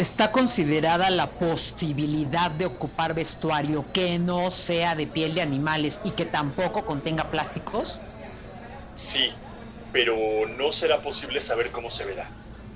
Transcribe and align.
¿Está 0.00 0.32
considerada 0.32 1.10
la 1.10 1.28
posibilidad 1.28 2.50
de 2.50 2.64
ocupar 2.64 3.12
vestuario 3.12 3.84
que 3.92 4.18
no 4.18 4.50
sea 4.50 4.94
de 4.94 5.06
piel 5.06 5.34
de 5.34 5.42
animales 5.42 6.00
y 6.06 6.12
que 6.12 6.24
tampoco 6.24 6.86
contenga 6.86 7.24
plásticos? 7.24 8.00
Sí, 8.94 9.30
pero 9.92 10.16
no 10.56 10.72
será 10.72 11.02
posible 11.02 11.38
saber 11.38 11.70
cómo 11.70 11.90
se 11.90 12.06
verá. 12.06 12.30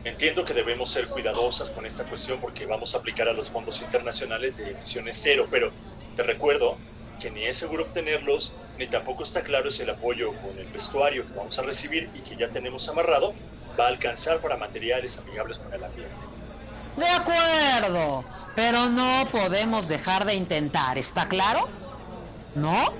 Entiendo 0.04 0.44
que 0.44 0.52
debemos 0.52 0.90
ser 0.90 1.08
cuidadosas 1.08 1.70
con 1.70 1.86
esta 1.86 2.04
cuestión 2.04 2.42
porque 2.42 2.66
vamos 2.66 2.94
a 2.94 2.98
aplicar 2.98 3.26
a 3.26 3.32
los 3.32 3.48
fondos 3.48 3.80
internacionales 3.80 4.58
de 4.58 4.72
emisiones 4.72 5.18
cero, 5.18 5.48
pero 5.50 5.72
te 6.14 6.24
recuerdo 6.24 6.76
que 7.20 7.30
ni 7.30 7.44
es 7.44 7.56
seguro 7.56 7.84
obtenerlos, 7.84 8.52
ni 8.78 8.86
tampoco 8.86 9.22
está 9.22 9.42
claro 9.42 9.70
si 9.70 9.82
el 9.82 9.88
apoyo 9.88 10.34
con 10.42 10.58
el 10.58 10.66
vestuario 10.66 11.26
que 11.26 11.32
vamos 11.32 11.58
a 11.58 11.62
recibir 11.62 12.10
y 12.14 12.20
que 12.20 12.36
ya 12.36 12.50
tenemos 12.50 12.86
amarrado 12.90 13.32
va 13.80 13.86
a 13.86 13.88
alcanzar 13.88 14.42
para 14.42 14.58
materiales 14.58 15.16
amigables 15.16 15.58
con 15.58 15.72
el 15.72 15.82
ambiente. 15.82 16.43
De 16.96 17.08
acuerdo, 17.08 18.24
pero 18.54 18.88
no 18.88 19.28
podemos 19.32 19.88
dejar 19.88 20.24
de 20.24 20.34
intentar, 20.34 20.96
¿está 20.96 21.28
claro? 21.28 21.68
¿No? 22.54 22.92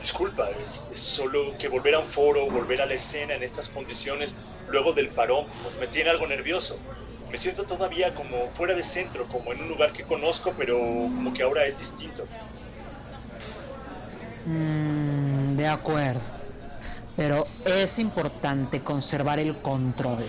Disculpa, 0.00 0.48
es, 0.62 0.86
solo 0.92 1.58
que 1.58 1.68
volver 1.68 1.94
a 1.94 1.98
un 1.98 2.04
foro, 2.06 2.50
volver 2.50 2.80
a 2.80 2.86
la 2.86 2.94
escena 2.94 3.34
en 3.34 3.42
estas 3.42 3.68
condiciones, 3.68 4.36
luego 4.68 4.92
del 4.92 5.08
parón, 5.08 5.46
pues 5.62 5.76
me 5.78 5.88
tiene 5.88 6.10
algo 6.10 6.26
nervioso. 6.26 6.78
Me 7.30 7.36
siento 7.36 7.64
todavía 7.64 8.14
como 8.14 8.48
fuera 8.50 8.74
de 8.74 8.82
centro, 8.82 9.26
como 9.26 9.52
en 9.52 9.60
un 9.60 9.68
lugar 9.68 9.92
que 9.92 10.04
conozco, 10.04 10.54
pero 10.56 10.78
como 10.78 11.34
que 11.34 11.42
ahora 11.42 11.66
es 11.66 11.78
distinto. 11.80 12.24
Mm, 14.46 15.56
de 15.56 15.68
acuerdo, 15.68 16.22
pero 17.16 17.46
es 17.66 17.98
importante 17.98 18.82
conservar 18.82 19.38
el 19.38 19.58
control. 19.58 20.24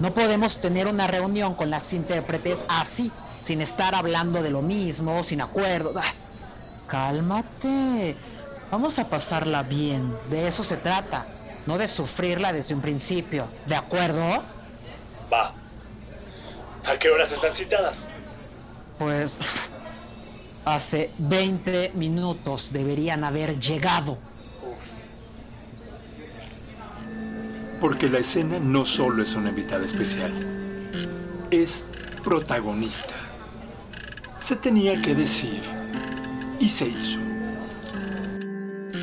No 0.00 0.14
podemos 0.14 0.60
tener 0.60 0.86
una 0.86 1.06
reunión 1.06 1.54
con 1.54 1.68
las 1.68 1.92
intérpretes 1.92 2.64
así, 2.68 3.12
sin 3.40 3.60
estar 3.60 3.94
hablando 3.94 4.42
de 4.42 4.50
lo 4.50 4.62
mismo, 4.62 5.22
sin 5.22 5.42
acuerdo. 5.42 5.92
Ah, 5.94 6.14
cálmate. 6.86 8.16
Vamos 8.70 8.98
a 8.98 9.10
pasarla 9.10 9.62
bien. 9.62 10.10
De 10.30 10.48
eso 10.48 10.62
se 10.62 10.78
trata. 10.78 11.26
No 11.66 11.76
de 11.76 11.86
sufrirla 11.86 12.54
desde 12.54 12.74
un 12.74 12.80
principio. 12.80 13.46
¿De 13.66 13.76
acuerdo? 13.76 14.42
Va. 15.30 15.54
¿A 16.86 16.98
qué 16.98 17.10
horas 17.10 17.32
están 17.32 17.52
citadas? 17.52 18.08
Pues 18.98 19.38
hace 20.64 21.10
20 21.18 21.92
minutos 21.94 22.72
deberían 22.72 23.22
haber 23.22 23.60
llegado. 23.60 24.18
Porque 27.80 28.08
la 28.08 28.18
escena 28.18 28.58
no 28.58 28.84
solo 28.84 29.22
es 29.22 29.34
una 29.34 29.48
invitada 29.48 29.84
especial, 29.84 30.32
es 31.50 31.86
protagonista. 32.22 33.14
Se 34.38 34.56
tenía 34.56 35.00
que 35.00 35.14
decir 35.14 35.60
y 36.58 36.68
se 36.68 36.88
hizo. 36.88 37.20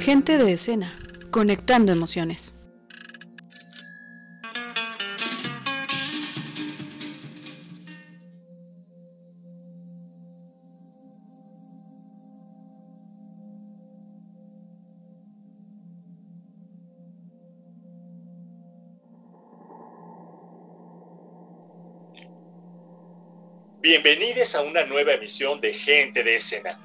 Gente 0.01 0.37
de 0.37 0.53
escena, 0.53 0.91
conectando 1.31 1.91
emociones. 1.91 2.56
Bienvenidos 23.89 24.53
a 24.55 24.63
una 24.63 24.83
nueva 24.83 25.13
emisión 25.13 25.61
de 25.61 25.73
Gente 25.73 26.21
de 26.21 26.35
Escena. 26.35 26.77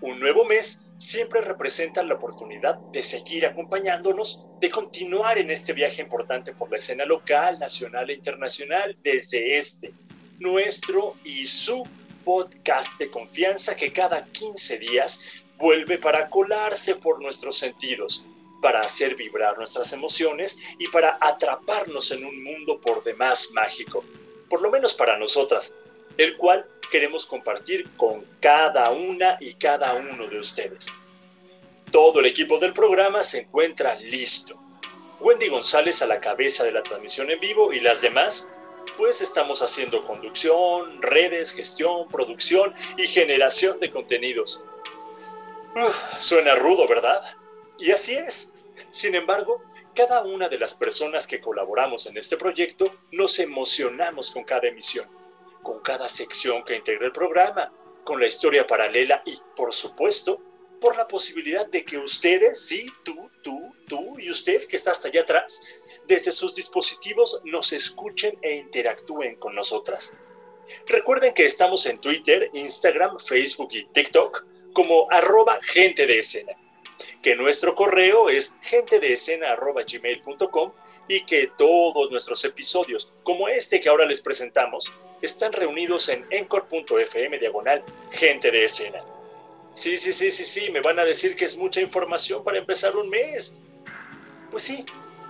Un 0.00 0.20
nuevo 0.20 0.44
mes 0.44 0.80
siempre 0.96 1.40
representa 1.40 2.04
la 2.04 2.14
oportunidad 2.14 2.76
de 2.92 3.02
seguir 3.02 3.44
acompañándonos, 3.46 4.44
de 4.60 4.70
continuar 4.70 5.38
en 5.38 5.50
este 5.50 5.72
viaje 5.72 6.02
importante 6.02 6.52
por 6.52 6.70
la 6.70 6.76
escena 6.76 7.04
local, 7.04 7.58
nacional 7.58 8.10
e 8.10 8.14
internacional 8.14 8.96
desde 9.02 9.58
este, 9.58 9.92
nuestro 10.38 11.16
y 11.24 11.48
su 11.48 11.84
podcast 12.24 12.96
de 13.00 13.10
confianza 13.10 13.74
que 13.74 13.92
cada 13.92 14.24
15 14.24 14.78
días 14.78 15.42
vuelve 15.58 15.98
para 15.98 16.30
colarse 16.30 16.94
por 16.94 17.20
nuestros 17.20 17.58
sentidos, 17.58 18.24
para 18.62 18.82
hacer 18.82 19.16
vibrar 19.16 19.58
nuestras 19.58 19.92
emociones 19.92 20.58
y 20.78 20.86
para 20.90 21.18
atraparnos 21.20 22.12
en 22.12 22.24
un 22.24 22.40
mundo 22.44 22.80
por 22.80 23.02
demás 23.02 23.50
mágico, 23.52 24.04
por 24.48 24.62
lo 24.62 24.70
menos 24.70 24.94
para 24.94 25.18
nosotras 25.18 25.74
el 26.16 26.36
cual 26.36 26.66
queremos 26.90 27.26
compartir 27.26 27.90
con 27.96 28.24
cada 28.40 28.90
una 28.90 29.36
y 29.40 29.54
cada 29.54 29.94
uno 29.94 30.26
de 30.28 30.38
ustedes. 30.38 30.92
Todo 31.90 32.20
el 32.20 32.26
equipo 32.26 32.58
del 32.58 32.72
programa 32.72 33.22
se 33.22 33.40
encuentra 33.40 33.96
listo. 33.96 34.58
Wendy 35.20 35.48
González 35.48 36.02
a 36.02 36.06
la 36.06 36.20
cabeza 36.20 36.64
de 36.64 36.72
la 36.72 36.82
transmisión 36.82 37.30
en 37.30 37.40
vivo 37.40 37.72
y 37.72 37.80
las 37.80 38.00
demás, 38.00 38.50
pues 38.96 39.20
estamos 39.20 39.62
haciendo 39.62 40.04
conducción, 40.04 41.00
redes, 41.00 41.52
gestión, 41.52 42.08
producción 42.08 42.74
y 42.96 43.06
generación 43.06 43.80
de 43.80 43.90
contenidos. 43.90 44.64
suena 46.18 46.54
rudo, 46.54 46.86
¿verdad? 46.86 47.22
Y 47.78 47.90
así 47.90 48.14
es. 48.14 48.52
Sin 48.90 49.14
embargo, 49.14 49.62
cada 49.94 50.22
una 50.22 50.48
de 50.48 50.58
las 50.58 50.74
personas 50.74 51.26
que 51.26 51.40
colaboramos 51.40 52.06
en 52.06 52.16
este 52.16 52.36
proyecto 52.36 52.94
nos 53.12 53.38
emocionamos 53.38 54.30
con 54.30 54.44
cada 54.44 54.68
emisión 54.68 55.15
con 55.66 55.80
cada 55.80 56.08
sección 56.08 56.62
que 56.62 56.76
integra 56.76 57.06
el 57.06 57.12
programa, 57.12 57.72
con 58.04 58.20
la 58.20 58.28
historia 58.28 58.68
paralela 58.68 59.20
y, 59.26 59.36
por 59.56 59.74
supuesto, 59.74 60.40
por 60.80 60.96
la 60.96 61.08
posibilidad 61.08 61.66
de 61.66 61.84
que 61.84 61.98
ustedes, 61.98 62.68
sí, 62.68 62.88
tú, 63.02 63.28
tú, 63.42 63.74
tú 63.88 64.14
y 64.20 64.30
usted 64.30 64.64
que 64.68 64.76
está 64.76 64.92
hasta 64.92 65.08
allá 65.08 65.22
atrás, 65.22 65.60
desde 66.06 66.30
sus 66.30 66.54
dispositivos 66.54 67.40
nos 67.42 67.72
escuchen 67.72 68.38
e 68.42 68.54
interactúen 68.54 69.34
con 69.34 69.56
nosotras. 69.56 70.14
Recuerden 70.86 71.34
que 71.34 71.44
estamos 71.44 71.84
en 71.86 71.98
Twitter, 71.98 72.48
Instagram, 72.52 73.18
Facebook 73.18 73.70
y 73.72 73.86
TikTok 73.86 74.46
como 74.72 75.08
arroba 75.10 75.58
gente 75.62 76.06
de 76.06 76.20
escena, 76.20 76.52
que 77.20 77.34
nuestro 77.34 77.74
correo 77.74 78.28
es 78.28 78.54
gmail.com 78.70 79.02
y 81.08 81.24
que 81.24 81.50
todos 81.58 82.12
nuestros 82.12 82.44
episodios, 82.44 83.12
como 83.24 83.48
este 83.48 83.80
que 83.80 83.88
ahora 83.88 84.06
les 84.06 84.20
presentamos, 84.20 84.92
están 85.22 85.52
reunidos 85.52 86.08
en 86.08 86.26
encore.fm 86.30 87.38
diagonal 87.38 87.84
gente 88.10 88.50
de 88.50 88.64
escena. 88.64 89.04
Sí, 89.74 89.98
sí, 89.98 90.12
sí, 90.12 90.30
sí, 90.30 90.44
sí, 90.44 90.70
me 90.70 90.80
van 90.80 90.98
a 90.98 91.04
decir 91.04 91.36
que 91.36 91.44
es 91.44 91.56
mucha 91.56 91.80
información 91.80 92.42
para 92.42 92.58
empezar 92.58 92.96
un 92.96 93.10
mes. 93.10 93.54
Pues 94.50 94.62
sí, 94.62 94.84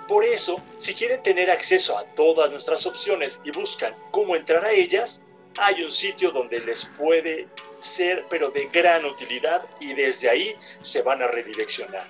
por 0.06 0.24
eso, 0.24 0.62
si 0.78 0.94
quieren 0.94 1.22
tener 1.22 1.50
acceso 1.50 1.98
a 1.98 2.04
todas 2.04 2.50
nuestras 2.52 2.86
opciones 2.86 3.40
y 3.44 3.50
buscan 3.50 3.94
cómo 4.12 4.36
entrar 4.36 4.64
a 4.64 4.70
ellas, 4.70 5.22
hay 5.58 5.82
un 5.82 5.90
sitio 5.90 6.30
donde 6.30 6.60
les 6.60 6.84
puede 6.86 7.48
ser, 7.80 8.26
pero 8.30 8.50
de 8.50 8.66
gran 8.66 9.04
utilidad, 9.04 9.68
y 9.80 9.94
desde 9.94 10.30
ahí 10.30 10.54
se 10.80 11.02
van 11.02 11.22
a 11.22 11.26
redireccionar. 11.26 12.08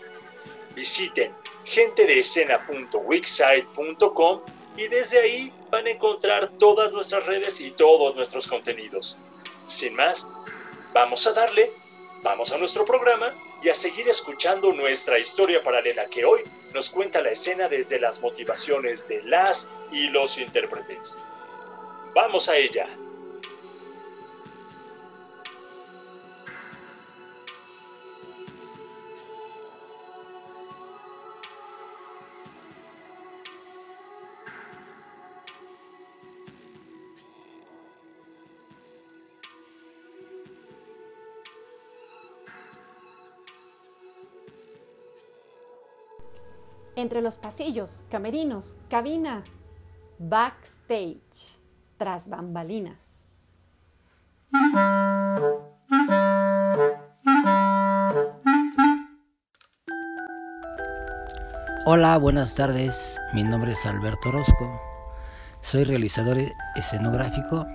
Visiten 0.74 1.32
gentedeescena.wixsite.com 1.64 4.42
y 4.76 4.88
desde 4.88 5.20
ahí 5.20 5.50
van 5.70 5.86
a 5.86 5.90
encontrar 5.90 6.48
todas 6.58 6.92
nuestras 6.92 7.26
redes 7.26 7.60
y 7.60 7.70
todos 7.72 8.14
nuestros 8.16 8.46
contenidos. 8.46 9.16
Sin 9.66 9.94
más, 9.94 10.28
vamos 10.92 11.26
a 11.26 11.32
darle, 11.32 11.72
vamos 12.22 12.52
a 12.52 12.58
nuestro 12.58 12.84
programa 12.84 13.34
y 13.62 13.68
a 13.68 13.74
seguir 13.74 14.08
escuchando 14.08 14.72
nuestra 14.72 15.18
historia 15.18 15.62
paralela 15.62 16.06
que 16.06 16.24
hoy 16.24 16.40
nos 16.72 16.90
cuenta 16.90 17.22
la 17.22 17.30
escena 17.30 17.68
desde 17.68 17.98
las 17.98 18.20
motivaciones 18.20 19.08
de 19.08 19.22
las 19.22 19.68
y 19.92 20.08
los 20.10 20.38
intérpretes. 20.38 21.18
Vamos 22.14 22.48
a 22.48 22.56
ella. 22.56 22.88
Entre 46.96 47.22
los 47.22 47.38
pasillos, 47.38 47.98
camerinos, 48.10 48.74
cabina, 48.90 49.44
backstage, 50.18 51.60
tras 51.98 52.28
bambalinas. 52.28 53.24
Hola, 61.86 62.18
buenas 62.18 62.56
tardes. 62.56 63.20
Mi 63.32 63.44
nombre 63.44 63.72
es 63.72 63.86
Alberto 63.86 64.30
Orozco. 64.30 64.80
Soy 65.60 65.84
realizador 65.84 66.38
escenográfico 66.74 67.66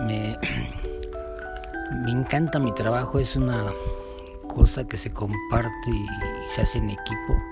me, 0.00 0.38
me 1.92 2.10
encanta 2.10 2.58
mi 2.58 2.72
trabajo, 2.72 3.18
es 3.18 3.36
una 3.36 3.72
cosa 4.48 4.86
que 4.86 4.96
se 4.96 5.12
comparte 5.12 5.90
y, 5.90 6.06
se 6.46 6.62
hace 6.62 6.78
en 6.78 6.90
equipo 6.90 7.42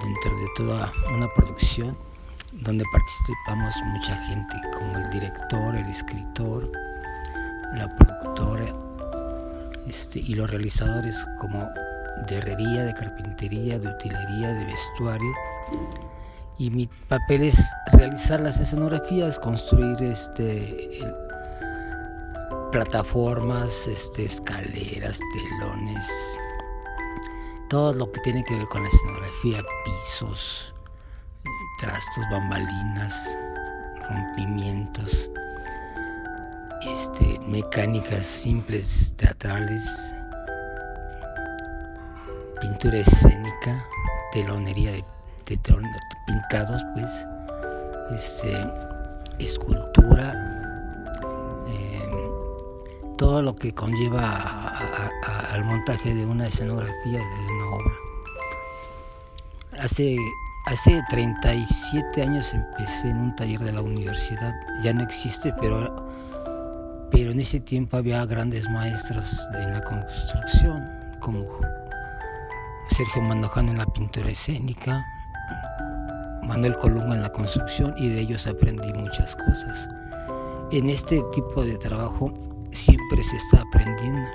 dentro 0.00 0.36
de 0.36 0.46
toda 0.56 0.92
una 1.14 1.28
producción 1.34 1.96
donde 2.52 2.84
participamos 2.92 3.74
mucha 3.86 4.16
gente 4.26 4.54
como 4.74 4.96
el 4.98 5.10
director, 5.10 5.74
el 5.74 5.86
escritor, 5.86 6.70
la 7.74 7.88
productora 7.96 8.74
este, 9.86 10.18
y 10.20 10.34
los 10.34 10.50
realizadores 10.50 11.26
como 11.40 11.68
de 12.26 12.36
herrería, 12.36 12.84
de 12.84 12.94
carpintería, 12.94 13.78
de 13.78 13.88
utilería, 13.88 14.52
de 14.52 14.64
vestuario. 14.66 15.32
Y 16.58 16.70
mi 16.70 16.88
papel 17.08 17.42
es 17.42 17.72
realizar 17.92 18.40
las 18.40 18.60
escenografías, 18.60 19.38
construir 19.38 20.02
este, 20.02 21.00
plataformas, 22.70 23.86
este, 23.86 24.26
escaleras, 24.26 25.20
telones, 25.32 26.38
todo 27.72 27.94
lo 27.94 28.12
que 28.12 28.20
tiene 28.20 28.44
que 28.44 28.54
ver 28.54 28.66
con 28.66 28.82
la 28.82 28.88
escenografía, 28.90 29.62
pisos, 29.82 30.74
trastos, 31.80 32.22
bambalinas, 32.30 33.38
rompimientos, 34.10 35.30
este, 36.82 37.40
mecánicas 37.46 38.26
simples 38.26 39.14
teatrales, 39.16 40.14
pintura 42.60 42.98
escénica, 42.98 43.86
telonería 44.32 44.92
de, 44.92 45.04
pintados, 46.26 46.82
pues, 46.94 47.26
este, 48.14 48.54
escultura 49.38 50.52
todo 53.22 53.40
lo 53.40 53.54
que 53.54 53.72
conlleva 53.72 54.72
al 55.52 55.64
montaje 55.64 56.12
de 56.12 56.26
una 56.26 56.48
escenografía 56.48 57.20
de. 57.20 57.51
Hace, 59.82 60.16
hace 60.64 61.02
37 61.10 62.22
años 62.22 62.54
empecé 62.54 63.08
en 63.08 63.16
un 63.16 63.34
taller 63.34 63.58
de 63.58 63.72
la 63.72 63.82
universidad, 63.82 64.54
ya 64.80 64.92
no 64.92 65.02
existe, 65.02 65.52
pero, 65.60 66.06
pero 67.10 67.32
en 67.32 67.40
ese 67.40 67.58
tiempo 67.58 67.96
había 67.96 68.24
grandes 68.24 68.70
maestros 68.70 69.44
de 69.50 69.66
la 69.72 69.82
construcción, 69.82 70.88
como 71.18 71.44
Sergio 72.90 73.22
Mandojano 73.22 73.72
en 73.72 73.78
la 73.78 73.86
pintura 73.86 74.30
escénica, 74.30 75.04
Manuel 76.44 76.76
Colunga 76.76 77.16
en 77.16 77.22
la 77.22 77.32
construcción 77.32 77.92
y 77.96 78.08
de 78.08 78.20
ellos 78.20 78.46
aprendí 78.46 78.92
muchas 78.92 79.34
cosas. 79.34 79.88
En 80.70 80.90
este 80.90 81.24
tipo 81.34 81.64
de 81.64 81.76
trabajo 81.76 82.32
siempre 82.70 83.24
se 83.24 83.36
está 83.36 83.62
aprendiendo. 83.62 84.30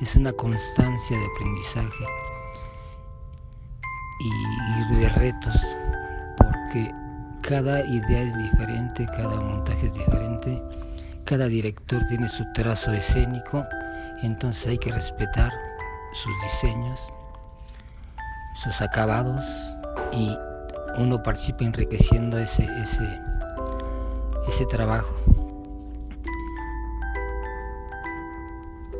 Es 0.00 0.16
una 0.16 0.32
constancia 0.32 1.16
de 1.16 1.26
aprendizaje 1.26 2.21
y, 4.22 4.94
de 4.94 5.08
retos, 5.08 5.76
porque 6.36 6.94
cada 7.40 7.84
idea 7.86 8.22
es 8.22 8.36
diferente, 8.36 9.06
cada 9.06 9.40
montaje 9.40 9.86
es 9.86 9.94
diferente, 9.94 10.62
cada 11.24 11.46
director 11.46 12.04
tiene 12.06 12.28
su 12.28 12.44
trazo 12.52 12.92
escénico, 12.92 13.64
entonces 14.22 14.66
hay 14.68 14.78
que 14.78 14.92
respetar 14.92 15.52
sus 16.12 16.32
diseños, 16.42 17.12
sus 18.54 18.80
acabados 18.82 19.44
y 20.12 20.36
uno 20.98 21.22
participa 21.22 21.64
enriqueciendo 21.64 22.38
ese, 22.38 22.64
ese, 22.80 23.20
ese 24.46 24.66
trabajo. 24.66 25.16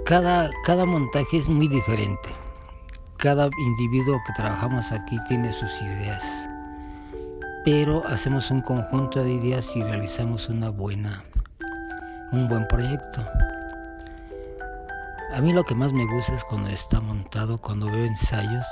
Cada, 0.04 0.50
cada 0.64 0.84
montaje 0.84 1.38
es 1.38 1.48
muy 1.48 1.68
diferente. 1.68 2.41
Cada 3.22 3.48
individuo 3.56 4.20
que 4.26 4.32
trabajamos 4.32 4.90
aquí 4.90 5.16
tiene 5.28 5.52
sus 5.52 5.80
ideas. 5.80 6.48
Pero 7.64 8.04
hacemos 8.04 8.50
un 8.50 8.62
conjunto 8.62 9.22
de 9.22 9.34
ideas 9.34 9.76
y 9.76 9.82
realizamos 9.84 10.48
una 10.48 10.70
buena, 10.70 11.22
un 12.32 12.48
buen 12.48 12.66
proyecto. 12.66 13.24
A 15.32 15.40
mí 15.40 15.52
lo 15.52 15.62
que 15.62 15.76
más 15.76 15.92
me 15.92 16.04
gusta 16.04 16.34
es 16.34 16.42
cuando 16.42 16.70
está 16.70 17.00
montado, 17.00 17.60
cuando 17.60 17.86
veo 17.86 18.06
ensayos, 18.06 18.66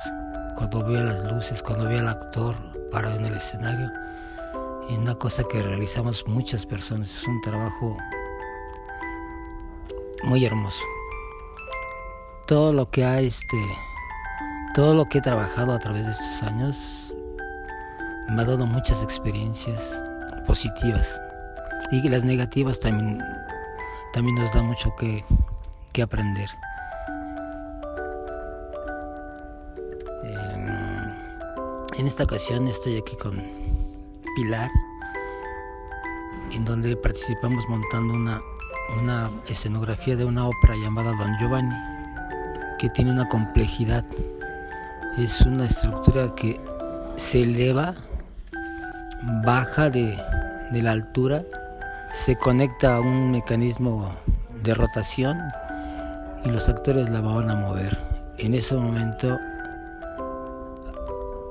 cuando 0.57 0.85
veo 0.85 1.05
las 1.05 1.25
luces, 1.33 1.63
cuando 1.63 1.85
veo 1.89 2.01
al 2.01 2.09
actor 2.09 2.57
parado 2.91 3.21
en 3.21 3.27
el 3.27 3.35
escenario. 3.37 3.93
Y 4.89 4.95
una 4.95 5.15
cosa 5.15 5.45
que 5.45 5.63
realizamos 5.63 6.27
muchas 6.27 6.67
personas, 6.67 7.09
es 7.17 7.25
un 7.29 7.41
trabajo 7.41 7.97
muy 10.25 10.45
hermoso 10.45 10.83
todo 12.47 12.73
lo 12.73 12.91
que 12.91 13.05
ha 13.05 13.21
este 13.21 13.57
todo 14.75 14.95
lo 14.95 15.09
que 15.09 15.19
he 15.19 15.21
trabajado 15.21 15.73
a 15.73 15.79
través 15.79 16.07
de 16.07 16.13
estos 16.13 16.43
años 16.43 17.13
me 18.29 18.43
ha 18.43 18.45
dado 18.45 18.67
muchas 18.67 19.03
experiencias 19.03 20.03
positivas 20.47 21.21
y 21.91 22.09
las 22.09 22.25
negativas 22.25 22.79
también 22.79 23.23
también 24.13 24.37
nos 24.37 24.53
da 24.53 24.63
mucho 24.63 24.95
que, 24.97 25.25
que 25.93 26.03
aprender 26.03 26.49
em, 30.25 31.15
en 31.99 32.07
esta 32.07 32.25
ocasión 32.25 32.69
estoy 32.69 32.97
aquí 32.97 33.17
con 33.17 33.43
Pilar 34.37 34.71
en 36.53 36.65
donde 36.65 36.97
participamos 36.97 37.69
montando 37.69 38.15
una, 38.15 38.41
una 39.01 39.31
escenografía 39.49 40.17
de 40.17 40.25
una 40.25 40.47
ópera 40.47 40.77
llamada 40.77 41.13
Don 41.17 41.37
Giovanni 41.39 41.75
que 42.81 42.89
tiene 42.89 43.11
una 43.11 43.29
complejidad. 43.29 44.07
Es 45.19 45.41
una 45.43 45.67
estructura 45.67 46.35
que 46.35 46.61
se 47.17 47.43
eleva, 47.43 47.95
baja 49.45 49.91
de, 49.91 50.17
la 50.73 50.93
altura, 50.93 51.43
se 52.13 52.37
conecta 52.37 52.97
a 52.97 53.01
un 53.01 53.31
mecanismo 53.31 54.15
de 54.63 54.73
rotación 54.75 55.39
y 56.45 56.49
los 56.49 56.69
actores 56.69 57.11
la 57.11 57.21
van 57.21 57.51
a 57.51 57.57
mover. 57.57 57.99
En 58.39 58.55
ese 58.55 58.77
momento, 58.77 59.39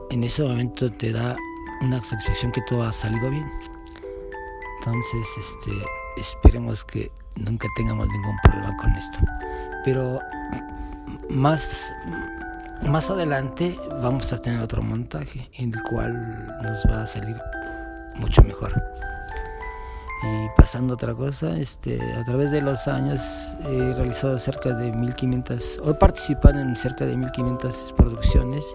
en 0.09 0.23
ese 0.23 0.43
momento 0.43 0.91
te 0.91 1.11
da 1.11 1.35
una 1.81 2.03
satisfacción 2.03 2.51
que 2.51 2.61
todo 2.61 2.83
ha 2.83 2.93
salido 2.93 3.29
bien. 3.29 3.51
Entonces, 4.79 5.27
este, 5.37 5.71
esperemos 6.17 6.83
que 6.85 7.11
nunca 7.35 7.67
tengamos 7.75 8.07
ningún 8.07 8.37
problema 8.41 8.75
con 8.77 8.95
esto. 8.95 9.19
Pero 9.83 10.19
más, 11.29 11.93
más 12.87 13.09
adelante 13.11 13.79
vamos 14.01 14.31
a 14.33 14.41
tener 14.41 14.61
otro 14.61 14.81
montaje 14.81 15.49
en 15.57 15.73
el 15.73 15.83
cual 15.83 16.47
nos 16.61 16.83
va 16.85 17.03
a 17.03 17.07
salir 17.07 17.35
mucho 18.15 18.41
mejor. 18.43 18.71
Y 20.21 20.47
pasando 20.57 20.93
a 20.93 20.95
otra 20.95 21.13
cosa, 21.13 21.57
este, 21.57 22.01
a 22.13 22.23
través 22.23 22.51
de 22.51 22.61
los 22.61 22.87
años 22.87 23.21
he 23.63 23.93
realizado 23.93 24.37
cerca 24.39 24.73
de 24.73 24.91
1500, 24.91 25.79
o 25.83 25.91
he 25.91 25.93
participado 25.93 26.59
en 26.59 26.75
cerca 26.75 27.05
de 27.05 27.15
1500 27.15 27.93
producciones, 27.95 28.65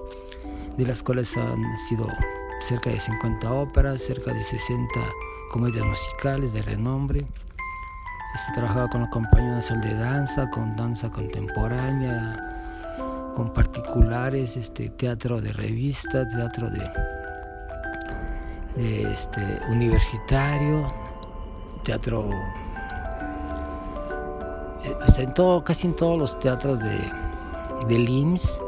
de 0.76 0.86
las 0.86 1.02
cuales 1.02 1.36
han 1.36 1.76
sido 1.88 2.06
cerca 2.60 2.90
de 2.90 2.98
50 2.98 3.52
óperas, 3.52 4.02
cerca 4.02 4.32
de 4.32 4.42
60 4.42 4.88
comedias 5.50 5.84
musicales 5.84 6.52
de 6.52 6.62
renombre, 6.62 7.26
He 8.34 8.52
trabajado 8.52 8.88
con 8.88 9.02
la 9.02 9.10
Compañía 9.10 9.52
Nacional 9.52 9.88
de 9.88 9.94
Danza, 9.94 10.50
con 10.50 10.74
danza 10.74 11.08
contemporánea, 11.08 12.53
con 13.34 13.52
particulares, 13.52 14.56
este, 14.56 14.90
teatro 14.90 15.40
de 15.40 15.52
revista, 15.52 16.26
teatro 16.28 16.70
de, 16.70 16.90
este, 19.12 19.60
universitario, 19.68 20.86
teatro 21.82 22.30
eh, 24.84 24.96
en 25.18 25.34
todo, 25.34 25.62
casi 25.64 25.88
en 25.88 25.96
todos 25.96 26.18
los 26.18 26.38
teatros 26.38 26.80
de, 26.80 26.98
de 27.88 27.98
LIMS 27.98 28.60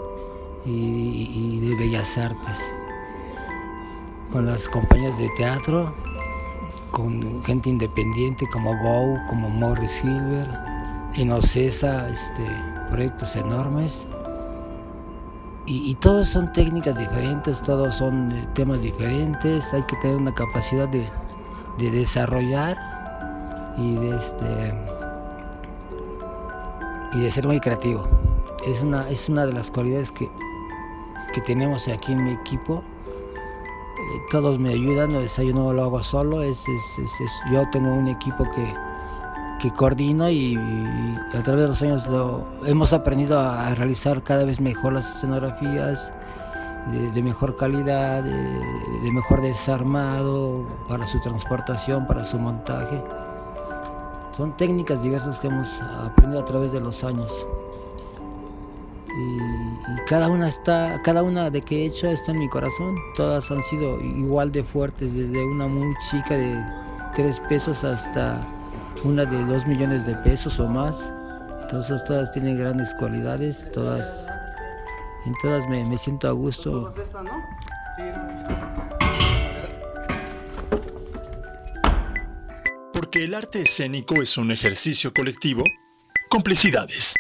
y, 0.65 1.61
de 1.61 1.77
Bellas 1.77 2.19
Artes, 2.19 2.59
con 4.33 4.47
las 4.47 4.69
compañías 4.69 5.17
de 5.19 5.29
teatro 5.37 5.95
con 6.91 7.43
gente 7.43 7.69
independiente 7.69 8.47
como 8.51 8.71
Go, 8.71 9.19
como 9.29 9.51
Morris 9.51 9.91
Silver, 9.91 10.49
en 11.15 11.31
Ocesa, 11.31 12.09
este, 12.09 12.43
proyectos 12.91 13.37
enormes. 13.37 14.07
Y, 15.69 15.95
todos 15.97 16.29
son 16.29 16.53
técnicas 16.53 16.97
diferentes, 16.97 17.61
todos 17.61 17.97
son 17.97 18.31
eh, 18.31 18.47
temas 18.55 18.81
diferentes, 18.81 19.75
hay 19.75 19.83
que 19.83 19.97
tener 19.97 20.17
una 20.17 20.33
capacidad 20.33 20.89
de, 20.89 21.11
desarrollar 21.79 22.77
y 23.77 23.97
de, 23.97 24.17
este, 24.17 24.75
y 27.15 27.21
de 27.21 27.31
ser 27.33 27.49
muy 27.49 27.59
creativo. 27.59 28.07
Es 28.65 28.83
una, 28.83 29.11
es 29.11 29.29
una 29.29 29.45
de 29.45 29.53
las 29.53 29.73
cualidades 29.73 30.13
que, 30.13 30.31
que 31.35 31.41
tenemos 31.41 31.89
aquí 31.89 32.13
en 32.13 32.25
mi 32.25 32.31
equipo 32.31 32.85
todos 34.31 34.59
me 34.59 34.71
ayudan, 34.71 35.13
el 35.13 35.23
desayuno 35.23 35.73
lo 35.73 35.85
hago 35.85 36.03
solo, 36.03 36.43
es, 36.43 36.65
yo 37.53 37.69
tengo 37.71 37.93
un 37.93 38.09
equipo 38.09 38.45
que, 38.55 38.75
que 39.61 39.71
coordino 39.71 40.29
y, 40.29 40.57
a 40.57 41.43
través 41.43 41.63
de 41.63 41.69
los 41.69 41.83
años 41.83 42.07
lo, 42.07 42.47
hemos 42.67 42.93
aprendido 42.93 43.39
a, 43.39 43.75
realizar 43.75 44.23
cada 44.23 44.45
vez 44.45 44.61
mejor 44.61 44.93
las 44.93 45.17
escenografías 45.17 46.13
de, 47.15 47.23
mejor 47.23 47.57
calidad, 47.57 48.23
de, 48.23 49.13
mejor 49.13 49.41
desarmado 49.41 50.67
para 50.89 51.07
su 51.07 51.21
transportación, 51.21 52.07
para 52.07 52.25
su 52.25 52.39
montaje. 52.39 53.03
Son 54.37 54.57
técnicas 54.57 55.03
diversas 55.03 55.41
que 55.41 55.49
hemos 55.49 55.81
aprendido 55.81 56.43
a 56.43 56.45
través 56.45 56.73
de 56.73 56.81
los 56.81 57.03
años. 57.03 57.33
Y, 59.09 59.67
cada 60.07 60.29
una 60.29 60.47
está, 60.47 61.01
cada 61.03 61.23
una 61.23 61.51
de 61.51 61.63
que 61.63 61.83
he 61.83 61.87
hecho 61.87 62.09
está 62.09 62.33
en 62.33 62.39
mi 62.39 62.49
corazón. 62.49 62.97
Todas 63.17 63.51
han 63.51 63.63
sido 63.63 63.99
igual 64.01 64.53
de 64.53 64.63
fuertes, 64.63 65.15
desde 65.15 65.45
una 65.45 65.67
muy 65.67 65.95
chica 66.11 66.37
de 66.37 66.63
tres 67.15 67.41
pesos 67.41 67.83
hasta 67.83 68.47
una 69.05 69.25
de 69.25 69.45
dos 69.45 69.67
millones 69.67 70.07
de 70.07 70.15
pesos 70.17 70.59
o 70.61 70.67
más. 70.67 71.11
Entonces 71.63 72.05
todas 72.05 72.33
tienen 72.33 72.59
grandes 72.59 72.95
cualidades, 72.95 73.69
todas, 73.73 74.27
en 75.25 75.35
todas 75.43 75.69
me, 75.69 75.85
me 75.85 75.99
siento 75.99 76.29
a 76.29 76.33
gusto. 76.33 76.95
Porque 82.93 83.25
el 83.25 83.35
arte 83.35 83.63
escénico 83.63 84.23
es 84.23 84.39
un 84.39 84.51
ejercicio 84.51 85.13
colectivo, 85.13 85.65
complicidades. 86.31 87.15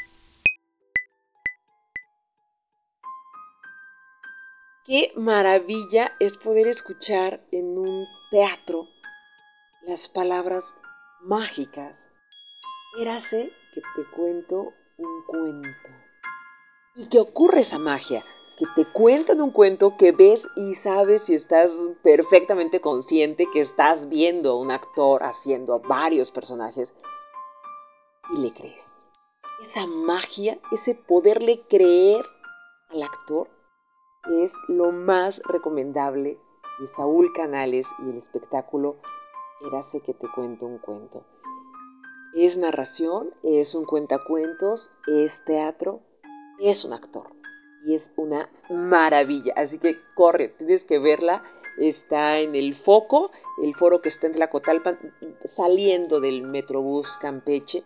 Qué 4.86 5.12
maravilla 5.16 6.12
es 6.20 6.36
poder 6.36 6.68
escuchar 6.68 7.44
en 7.50 7.76
un 7.76 8.06
teatro 8.30 8.86
las 9.82 10.08
palabras 10.08 10.80
mágicas. 11.26 12.12
Érase 12.98 13.52
que 13.74 13.80
te 13.96 14.08
cuento 14.10 14.72
un 14.96 15.24
cuento. 15.26 15.90
¿Y 16.94 17.08
qué 17.08 17.18
ocurre 17.18 17.60
esa 17.60 17.78
magia? 17.78 18.24
Que 18.56 18.64
te 18.74 18.90
cuentan 18.92 19.40
un 19.40 19.50
cuento 19.50 19.96
que 19.98 20.12
ves 20.12 20.48
y 20.56 20.74
sabes 20.74 21.28
y 21.28 21.34
estás 21.34 21.88
perfectamente 22.02 22.80
consciente 22.80 23.48
que 23.52 23.60
estás 23.60 24.08
viendo 24.08 24.52
a 24.52 24.60
un 24.60 24.70
actor 24.70 25.24
haciendo 25.24 25.80
varios 25.80 26.30
personajes 26.30 26.94
y 28.34 28.38
le 28.38 28.52
crees. 28.54 29.10
Esa 29.60 29.86
magia, 29.86 30.58
ese 30.70 30.94
poderle 30.94 31.66
creer 31.68 32.24
al 32.90 33.02
actor 33.02 33.50
es 34.42 34.56
lo 34.68 34.92
más 34.92 35.42
recomendable 35.44 36.38
de 36.78 36.86
Saúl 36.86 37.32
Canales 37.34 37.88
y 38.06 38.10
el 38.10 38.16
espectáculo 38.16 39.00
Érase 39.60 40.00
que 40.02 40.12
te 40.12 40.28
cuento 40.28 40.66
un 40.66 40.78
cuento. 40.78 41.24
Es 42.34 42.58
narración, 42.58 43.32
es 43.42 43.74
un 43.74 43.86
cuentacuentos, 43.86 44.90
es 45.06 45.44
teatro, 45.46 46.02
es 46.58 46.84
un 46.84 46.92
actor. 46.92 47.34
Y 47.86 47.94
es 47.94 48.12
una 48.16 48.50
maravilla. 48.68 49.54
Así 49.56 49.78
que 49.78 49.96
corre, 50.14 50.48
tienes 50.48 50.84
que 50.84 50.98
verla. 50.98 51.42
Está 51.78 52.40
en 52.40 52.54
el 52.54 52.74
foco, 52.74 53.30
el 53.62 53.74
foro 53.74 54.02
que 54.02 54.08
está 54.08 54.26
en 54.26 54.34
Tlacotalpan, 54.34 54.98
saliendo 55.44 56.20
del 56.20 56.42
Metrobús 56.42 57.16
Campeche. 57.16 57.84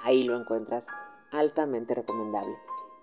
Ahí 0.00 0.24
lo 0.24 0.38
encuentras. 0.38 0.88
Altamente 1.30 1.94
recomendable. 1.94 2.56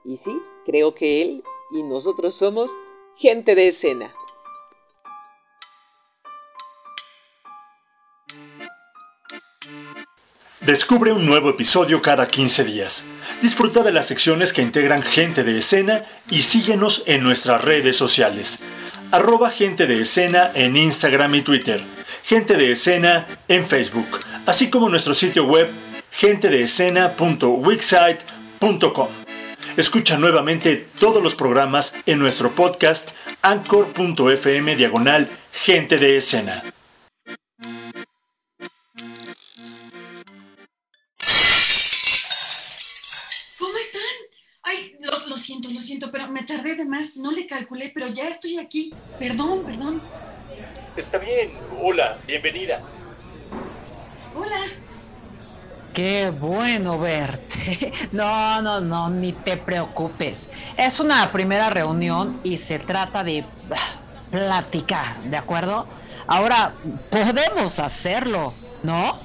Y 0.03 0.17
sí, 0.17 0.39
creo 0.65 0.93
que 0.93 1.21
él 1.21 1.43
y 1.71 1.83
nosotros 1.83 2.35
somos 2.35 2.77
gente 3.15 3.55
de 3.55 3.69
escena. 3.69 4.13
Descubre 10.67 11.11
un 11.13 11.25
nuevo 11.25 11.49
episodio 11.49 12.01
cada 12.01 12.27
15 12.27 12.65
días. 12.65 13.05
Disfruta 13.41 13.83
de 13.83 13.93
las 13.93 14.07
secciones 14.07 14.51
que 14.51 14.61
integran 14.61 15.01
gente 15.01 15.45
de 15.45 15.59
escena 15.59 16.03
y 16.29 16.41
síguenos 16.41 17.03
en 17.05 17.23
nuestras 17.23 17.63
redes 17.63 17.95
sociales. 17.95 18.59
Arroba 19.11 19.49
gente 19.49 19.87
de 19.87 20.01
escena 20.01 20.51
en 20.53 20.75
Instagram 20.75 21.35
y 21.35 21.41
Twitter. 21.41 21.81
Gente 22.25 22.57
de 22.57 22.73
escena 22.73 23.25
en 23.47 23.65
Facebook. 23.65 24.19
Así 24.45 24.69
como 24.69 24.89
nuestro 24.89 25.13
sitio 25.13 25.45
web 25.45 25.71
gentedeescena.wixsite.com. 26.11 29.07
Escucha 29.77 30.17
nuevamente 30.17 30.85
todos 30.99 31.23
los 31.23 31.35
programas 31.35 31.93
en 32.05 32.19
nuestro 32.19 32.51
podcast 32.51 33.11
anchor.fm 33.41 34.75
diagonal 34.75 35.29
gente 35.53 35.97
de 35.97 36.17
escena. 36.17 36.61
Siento, 45.37 45.69
lo 45.69 45.81
siento, 45.81 46.11
pero 46.11 46.27
me 46.29 46.43
tardé 46.43 46.75
de 46.75 46.85
más, 46.85 47.17
no 47.17 47.31
le 47.31 47.47
calculé, 47.47 47.91
pero 47.93 48.07
ya 48.07 48.27
estoy 48.27 48.57
aquí. 48.57 48.93
Perdón, 49.19 49.63
perdón. 49.63 50.01
Está 50.95 51.19
bien, 51.19 51.53
hola, 51.81 52.17
bienvenida. 52.25 52.81
Hola. 54.35 54.65
Qué 55.93 56.29
bueno 56.29 56.99
verte. 56.99 57.91
No, 58.11 58.61
no, 58.61 58.79
no, 58.79 59.09
ni 59.09 59.33
te 59.33 59.57
preocupes. 59.57 60.49
Es 60.77 60.99
una 60.99 61.31
primera 61.31 61.69
reunión 61.69 62.39
y 62.43 62.57
se 62.57 62.79
trata 62.79 63.23
de 63.23 63.43
platicar, 64.31 65.21
¿de 65.23 65.37
acuerdo? 65.37 65.87
Ahora 66.27 66.73
podemos 67.09 67.79
hacerlo, 67.79 68.53
¿no? 68.83 69.19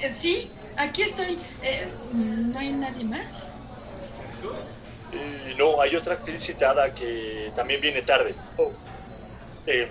Eh, 0.00 0.12
sí, 0.14 0.50
aquí 0.76 1.02
estoy. 1.02 1.38
Eh, 1.62 1.88
¿No 2.12 2.58
hay 2.58 2.72
nadie 2.72 3.04
más? 3.04 3.52
No, 5.58 5.80
hay 5.80 5.96
otra 5.96 6.14
actriz 6.14 6.42
citada 6.42 6.92
que 6.92 7.52
también 7.54 7.80
viene 7.80 8.02
tarde. 8.02 8.34
Oh, 8.56 8.70
eh, 9.66 9.90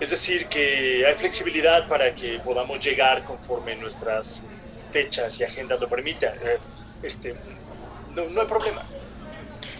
es 0.00 0.10
decir, 0.10 0.46
que 0.46 1.04
hay 1.06 1.14
flexibilidad 1.14 1.86
para 1.88 2.14
que 2.14 2.38
podamos 2.38 2.80
llegar 2.80 3.24
conforme 3.24 3.76
nuestras 3.76 4.44
fechas 4.88 5.38
y 5.40 5.44
agendas 5.44 5.80
lo 5.80 5.88
permitan. 5.88 6.34
Eh, 6.42 6.58
este, 7.02 7.36
no, 8.14 8.24
no 8.24 8.40
hay 8.40 8.46
problema. 8.46 8.84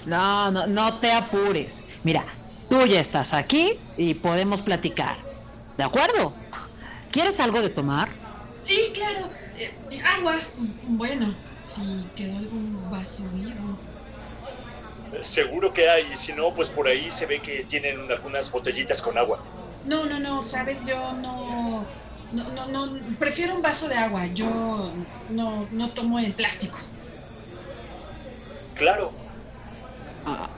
No, 0.06 0.50
no, 0.50 0.66
no 0.66 0.98
te 0.98 1.10
apures. 1.12 1.84
Mira, 2.04 2.24
tú 2.68 2.86
ya 2.86 3.00
estás 3.00 3.32
aquí 3.32 3.78
y 3.96 4.14
podemos 4.14 4.62
platicar. 4.62 5.16
¿De 5.76 5.84
acuerdo? 5.84 6.34
¿Quieres 7.10 7.40
algo 7.40 7.60
de 7.62 7.70
tomar? 7.70 8.10
Sí, 8.64 8.92
claro. 8.92 9.30
Eh, 9.58 10.02
agua. 10.04 10.36
Bueno, 10.86 11.34
si 11.64 12.06
quedó 12.14 12.36
algún 12.36 12.90
vaso 12.90 13.24
vivo. 13.32 13.78
Seguro 15.20 15.72
que 15.72 15.88
hay, 15.88 16.04
y 16.12 16.16
si 16.16 16.32
no, 16.32 16.54
pues 16.54 16.70
por 16.70 16.86
ahí 16.86 17.10
se 17.10 17.26
ve 17.26 17.40
que 17.40 17.64
tienen 17.64 18.10
algunas 18.10 18.50
botellitas 18.50 19.02
con 19.02 19.18
agua. 19.18 19.42
No, 19.84 20.06
no, 20.06 20.18
no, 20.18 20.44
sabes, 20.44 20.86
yo 20.86 21.12
no, 21.14 21.84
no, 22.32 22.66
no, 22.66 22.98
prefiero 23.18 23.54
un 23.54 23.62
vaso 23.62 23.88
de 23.88 23.96
agua, 23.96 24.26
yo 24.26 24.92
no, 25.30 25.66
no 25.70 25.90
tomo 25.90 26.18
en 26.18 26.32
plástico. 26.32 26.78
Claro. 28.74 29.12
Ah, 30.24 30.48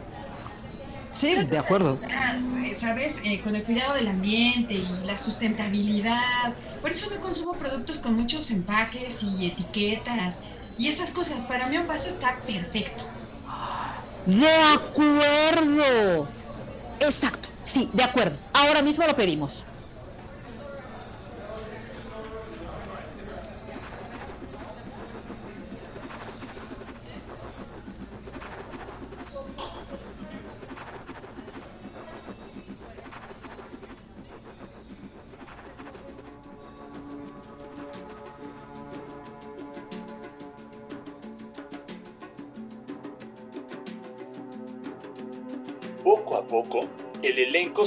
sí, 1.12 1.34
de 1.34 1.58
acuerdo. 1.58 1.98
Ah, 2.08 2.36
sabes, 2.76 3.22
eh, 3.24 3.40
con 3.40 3.56
el 3.56 3.64
cuidado 3.64 3.94
del 3.94 4.08
ambiente 4.08 4.74
y 4.74 4.86
la 5.04 5.18
sustentabilidad. 5.18 6.52
Por 6.80 6.90
eso 6.90 7.10
no 7.10 7.20
consumo 7.20 7.54
productos 7.54 7.98
con 7.98 8.14
muchos 8.14 8.50
empaques 8.50 9.22
y 9.22 9.46
etiquetas 9.46 10.40
y 10.78 10.88
esas 10.88 11.12
cosas. 11.12 11.44
Para 11.44 11.66
mí 11.66 11.78
un 11.78 11.86
vaso 11.86 12.08
está 12.08 12.38
perfecto. 12.46 13.04
De 14.24 14.48
acuerdo. 14.74 16.34
Exacto. 17.00 17.50
Sí, 17.62 17.90
de 17.94 18.04
acuerdo. 18.04 18.42
Ahora 18.52 18.82
mismo 18.82 19.06
lo 19.06 19.16
pedimos. 19.16 19.71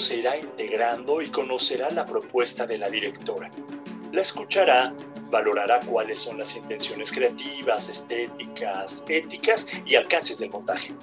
Se 0.05 0.17
irá 0.17 0.37
integrando 0.37 1.19
y 1.19 1.31
conocerá 1.31 1.89
la 1.89 2.05
propuesta 2.05 2.67
de 2.67 2.77
la 2.77 2.91
directora. 2.91 3.49
La 4.11 4.21
escuchará, 4.21 4.95
valorará 5.31 5.79
cuáles 5.79 6.19
son 6.19 6.37
las 6.37 6.55
intenciones 6.55 7.11
creativas, 7.11 7.89
estéticas, 7.89 9.03
éticas 9.07 9.67
y 9.83 9.95
alcances 9.95 10.37
del 10.37 10.51
montaje. 10.51 10.93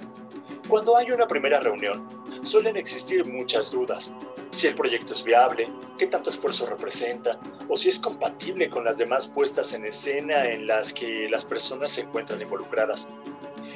Cuando 0.69 0.95
hay 0.95 1.11
una 1.11 1.27
primera 1.27 1.59
reunión, 1.59 2.07
suelen 2.43 2.77
existir 2.77 3.25
muchas 3.25 3.71
dudas. 3.71 4.13
si 4.51 4.67
el 4.67 4.75
proyecto 4.75 5.13
es 5.13 5.23
viable, 5.23 5.67
qué 5.97 6.05
tanto 6.05 6.29
esfuerzo 6.29 6.67
representa, 6.67 7.39
o 7.67 7.75
si 7.75 7.89
es 7.89 7.97
compatible 7.97 8.69
con 8.69 8.85
las 8.85 8.99
demás 8.99 9.27
puestas 9.27 9.73
en 9.73 9.83
escena 9.83 10.45
en 10.45 10.67
las 10.67 10.93
que 10.93 11.27
las 11.27 11.43
personas 11.43 11.91
se 11.91 12.01
encuentran 12.01 12.39
involucradas. 12.39 13.09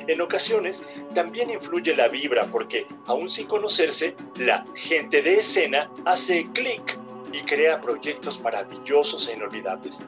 En 0.06 0.22
ocasiones 0.22 0.86
también 1.14 1.50
influye 1.50 1.96
la 1.96 2.08
vibra 2.08 2.50
porque, 2.52 2.86
aún 3.08 3.30
sin 3.30 3.48
conocerse, 3.48 4.16
la 4.36 4.64
gente 4.76 5.22
de 5.22 5.40
escena 5.40 5.90
hace 6.06 6.50
clic 6.54 7.00
y 7.34 7.40
crea 7.42 7.82
proyectos 7.82 8.42
maravillosos 8.42 9.28
e 9.28 9.34
inolvidables. 9.34 10.04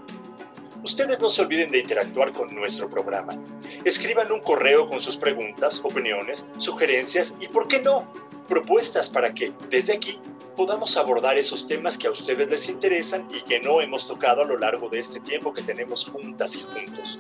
Ustedes 0.84 1.20
no 1.20 1.30
se 1.30 1.42
olviden 1.42 1.72
de 1.72 1.80
interactuar 1.80 2.32
con 2.32 2.56
nuestro 2.56 2.90
programa. 2.90 3.38
Escriban 3.84 4.32
un 4.32 4.40
correo 4.40 4.88
con 4.88 5.02
sus 5.02 5.18
preguntas, 5.18 5.82
opiniones, 5.84 6.48
sugerencias 6.58 7.36
y, 7.40 7.48
¿por 7.48 7.68
qué 7.68 7.82
no?, 7.82 8.12
propuestas 8.48 9.10
para 9.10 9.34
que, 9.34 9.52
desde 9.70 9.94
aquí, 9.94 10.20
podamos 10.56 10.98
abordar 10.98 11.38
esos 11.38 11.68
temas 11.68 11.98
que 11.98 12.08
a 12.08 12.12
ustedes 12.12 12.50
les 12.50 12.68
interesan 12.68 13.28
y 13.34 13.42
que 13.42 13.60
no 13.60 13.82
hemos 13.82 14.08
tocado 14.08 14.42
a 14.42 14.46
lo 14.46 14.58
largo 14.58 14.90
de 14.90 15.00
este 15.00 15.20
tiempo 15.20 15.54
que 15.54 15.62
tenemos 15.62 16.10
juntas 16.10 16.56
y 16.56 16.64
juntos. 16.64 17.20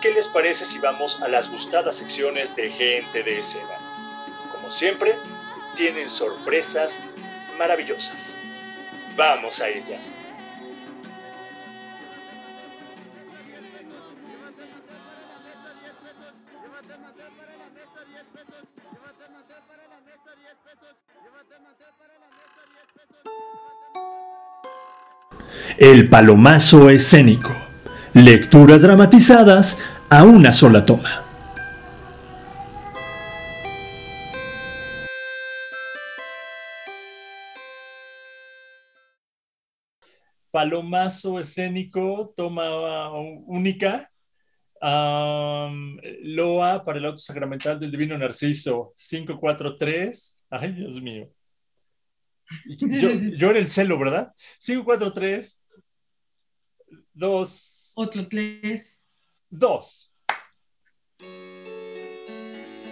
¿Qué 0.00 0.12
les 0.12 0.28
parece 0.28 0.64
si 0.64 0.78
vamos 0.78 1.22
a 1.22 1.28
las 1.28 1.50
gustadas 1.50 1.96
secciones 1.96 2.54
de 2.54 2.70
gente 2.70 3.24
de 3.24 3.40
escena? 3.40 3.78
Como 4.52 4.70
siempre, 4.70 5.18
tienen 5.74 6.08
sorpresas 6.08 7.02
maravillosas. 7.58 8.38
Vamos 9.16 9.60
a 9.60 9.68
ellas. 9.68 10.16
El 25.76 26.08
palomazo 26.08 26.88
escénico. 26.88 27.67
Lecturas 28.24 28.82
dramatizadas 28.82 29.78
a 30.10 30.24
una 30.24 30.50
sola 30.50 30.84
toma. 30.84 31.24
Palomazo 40.50 41.38
escénico, 41.38 42.32
toma 42.34 43.12
única. 43.46 44.10
Loa 44.80 46.82
para 46.84 46.98
el 46.98 47.04
auto 47.04 47.18
sacramental 47.18 47.78
del 47.78 47.92
Divino 47.92 48.18
Narciso, 48.18 48.92
543. 48.96 50.40
Ay, 50.50 50.72
Dios 50.72 51.00
mío. 51.00 51.30
Yo, 52.80 53.10
yo 53.36 53.50
era 53.50 53.60
el 53.60 53.68
celo, 53.68 53.96
¿verdad? 53.96 54.34
543 54.58 55.62
dos. 57.18 57.92
Otro 57.96 58.28
tres. 58.28 58.98
Dos. 59.50 60.12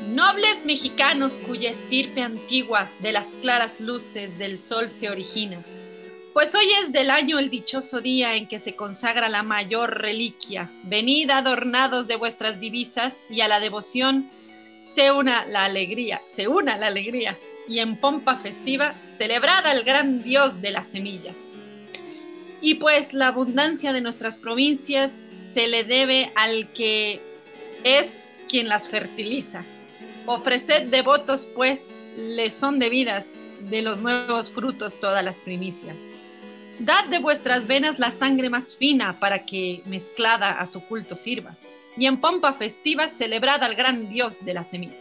Nobles 0.09 0.65
mexicanos 0.65 1.39
cuya 1.47 1.71
estirpe 1.71 2.23
antigua 2.23 2.91
de 3.01 3.13
las 3.13 3.35
claras 3.35 3.81
luces 3.81 4.37
del 4.39 4.59
sol 4.59 4.91
se 4.91 5.11
origina. 5.11 5.63
Pues 6.33 6.55
hoy 6.55 6.67
es 6.83 6.93
del 6.93 7.11
año 7.11 7.39
el 7.39 7.51
dichoso 7.51 8.01
día 8.01 8.35
en 8.35 8.47
que 8.47 8.59
se 8.59 8.75
consagra 8.75 9.29
la 9.29 9.43
mayor 9.43 9.99
reliquia. 9.99 10.71
Venid 10.83 11.31
adornados 11.31 12.09
de 12.09 12.17
vuestras 12.17 12.61
divisas 12.61 13.25
y 13.31 13.41
a 13.41 13.49
la 13.49 13.61
devoción 13.61 14.29
se 14.85 15.13
una 15.13 15.47
la 15.47 15.65
alegría, 15.65 16.23
se 16.27 16.49
una 16.49 16.77
la 16.77 16.89
alegría 16.89 17.37
y 17.69 17.79
en 17.79 17.97
pompa 17.97 18.37
festiva 18.37 18.95
celebrada 19.09 19.73
el 19.73 19.83
gran 19.85 20.23
Dios 20.23 20.61
de 20.61 20.71
las 20.73 20.89
semillas. 20.89 21.59
Y 22.61 22.75
pues 22.77 23.13
la 23.13 23.29
abundancia 23.29 23.93
de 23.93 24.01
nuestras 24.01 24.39
provincias 24.39 25.21
se 25.37 25.69
le 25.69 25.85
debe 25.85 26.33
al 26.35 26.69
que 26.73 27.21
es 27.85 28.41
quien 28.49 28.69
las 28.69 28.89
fertiliza. 28.89 29.65
Ofreced 30.27 30.89
devotos, 30.89 31.47
pues, 31.55 32.01
les 32.17 32.53
son 32.55 32.79
debidas 32.79 33.47
de 33.61 33.83
los 33.83 34.01
nuevos 34.01 34.51
frutos 34.51 34.99
todas 34.99 35.25
las 35.25 35.39
primicias. 35.39 35.99
Dad 36.81 37.05
de 37.07 37.21
vuestras 37.21 37.67
venas 37.67 37.99
la 37.99 38.11
sangre 38.11 38.51
más 38.51 38.77
fina 38.77 39.19
para 39.21 39.45
que, 39.47 39.83
mezclada 39.87 40.59
a 40.59 40.67
su 40.67 40.85
culto 40.85 41.17
sirva, 41.17 41.57
y 41.97 42.07
en 42.07 42.21
pompa 42.21 42.53
festiva 42.53 43.09
celebrad 43.09 43.63
al 43.63 43.77
gran 43.77 44.09
Dios 44.09 44.45
de 44.45 44.55
las 44.55 44.71
semillas. 44.71 44.97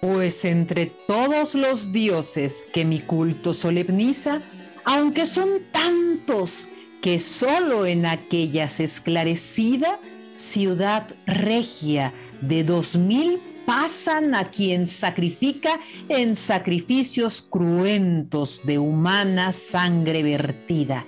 Pues 0.00 0.44
entre 0.44 0.86
todos 0.86 1.54
los 1.54 1.92
dioses 1.92 2.66
que 2.72 2.84
mi 2.84 3.00
culto 3.00 3.54
solemniza, 3.54 4.42
aunque 4.84 5.26
son 5.26 5.48
tantos 5.72 6.66
que 7.02 7.18
solo 7.18 7.86
en 7.86 8.06
aquellas 8.06 8.80
esclarecida 8.80 10.00
ciudad 10.34 11.06
regia 11.26 12.12
de 12.40 12.64
dos 12.64 12.96
mil 12.96 13.40
pasan 13.66 14.34
a 14.34 14.50
quien 14.50 14.86
sacrifica 14.86 15.78
en 16.08 16.34
sacrificios 16.34 17.42
cruentos 17.42 18.62
de 18.64 18.78
humana 18.78 19.52
sangre 19.52 20.22
vertida. 20.22 21.06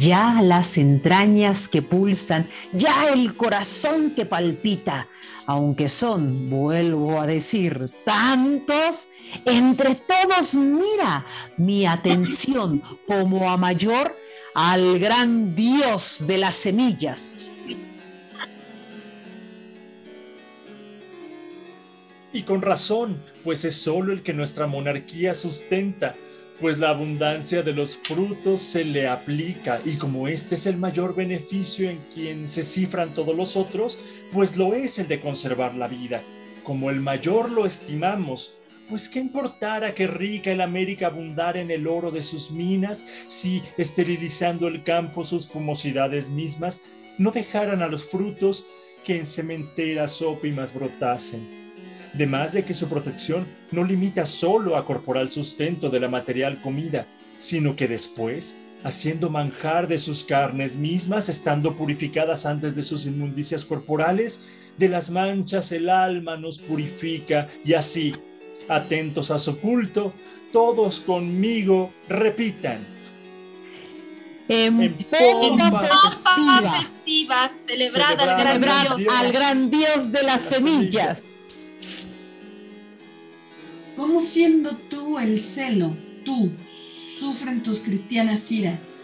Ya 0.00 0.40
las 0.40 0.78
entrañas 0.78 1.68
que 1.68 1.82
pulsan, 1.82 2.48
ya 2.72 3.12
el 3.12 3.36
corazón 3.36 4.14
que 4.14 4.24
palpita, 4.24 5.06
aunque 5.44 5.88
son, 5.88 6.48
vuelvo 6.48 7.20
a 7.20 7.26
decir, 7.26 7.90
tantos, 8.06 9.08
entre 9.44 9.94
todos 9.94 10.54
mira 10.54 11.26
mi 11.58 11.84
atención 11.84 12.82
como 13.06 13.50
a 13.50 13.58
mayor 13.58 14.16
al 14.54 14.98
gran 14.98 15.54
Dios 15.54 16.24
de 16.26 16.38
las 16.38 16.54
semillas. 16.54 17.42
Y 22.32 22.44
con 22.44 22.62
razón, 22.62 23.22
pues 23.44 23.66
es 23.66 23.76
solo 23.76 24.14
el 24.14 24.22
que 24.22 24.32
nuestra 24.32 24.66
monarquía 24.66 25.34
sustenta 25.34 26.16
pues 26.60 26.78
la 26.78 26.90
abundancia 26.90 27.62
de 27.62 27.72
los 27.72 27.96
frutos 27.96 28.60
se 28.60 28.84
le 28.84 29.08
aplica 29.08 29.80
y 29.84 29.96
como 29.96 30.28
este 30.28 30.56
es 30.56 30.66
el 30.66 30.76
mayor 30.76 31.14
beneficio 31.14 31.88
en 31.88 31.98
quien 32.12 32.46
se 32.46 32.62
cifran 32.62 33.14
todos 33.14 33.34
los 33.34 33.56
otros, 33.56 33.98
pues 34.30 34.56
lo 34.56 34.74
es 34.74 34.98
el 34.98 35.08
de 35.08 35.20
conservar 35.20 35.74
la 35.76 35.88
vida. 35.88 36.22
Como 36.62 36.90
el 36.90 37.00
mayor 37.00 37.50
lo 37.50 37.64
estimamos, 37.64 38.58
pues 38.88 39.08
qué 39.08 39.20
importara 39.20 39.94
que 39.94 40.06
rica 40.06 40.52
el 40.52 40.60
América 40.60 41.06
abundara 41.06 41.60
en 41.60 41.70
el 41.70 41.86
oro 41.86 42.10
de 42.10 42.22
sus 42.22 42.50
minas, 42.50 43.06
si 43.28 43.62
esterilizando 43.78 44.68
el 44.68 44.82
campo 44.82 45.24
sus 45.24 45.48
fumosidades 45.48 46.28
mismas, 46.28 46.82
no 47.16 47.30
dejaran 47.30 47.82
a 47.82 47.88
los 47.88 48.04
frutos 48.04 48.66
que 49.02 49.16
en 49.16 49.24
cementeras 49.24 50.20
ópimas 50.20 50.74
brotasen 50.74 51.59
de 52.12 52.26
más 52.26 52.52
de 52.52 52.64
que 52.64 52.74
su 52.74 52.88
protección 52.88 53.46
no 53.70 53.84
limita 53.84 54.26
solo 54.26 54.76
a 54.76 54.84
corporal 54.84 55.30
sustento 55.30 55.90
de 55.90 56.00
la 56.00 56.08
material 56.08 56.60
comida, 56.60 57.06
sino 57.38 57.76
que 57.76 57.88
después, 57.88 58.56
haciendo 58.82 59.30
manjar 59.30 59.86
de 59.86 59.98
sus 59.98 60.24
carnes 60.24 60.76
mismas, 60.76 61.28
estando 61.28 61.76
purificadas 61.76 62.46
antes 62.46 62.74
de 62.74 62.82
sus 62.82 63.06
inmundicias 63.06 63.64
corporales, 63.64 64.48
de 64.76 64.88
las 64.88 65.10
manchas 65.10 65.72
el 65.72 65.88
alma 65.88 66.36
nos 66.36 66.58
purifica 66.58 67.48
y 67.64 67.74
así, 67.74 68.14
atentos 68.68 69.30
a 69.30 69.38
su 69.38 69.58
culto, 69.58 70.12
todos 70.52 71.00
conmigo 71.00 71.92
repitan. 72.08 73.00
En, 74.48 74.96
pompa, 75.08 75.88
festiva, 76.80 77.48
celebrada 77.68 78.36
al, 79.20 79.32
gran 79.32 79.70
Dios, 79.70 80.10
de 80.10 80.24
las, 80.24 80.40
semillas 80.40 81.49
¿Cómo 84.00 84.22
siendo 84.22 84.78
tú 84.88 85.18
el 85.18 85.38
celo, 85.38 85.94
tú, 86.24 86.52
sufren 87.18 87.62
tus 87.62 87.80
cristianas 87.80 88.50
iras, 88.50 88.94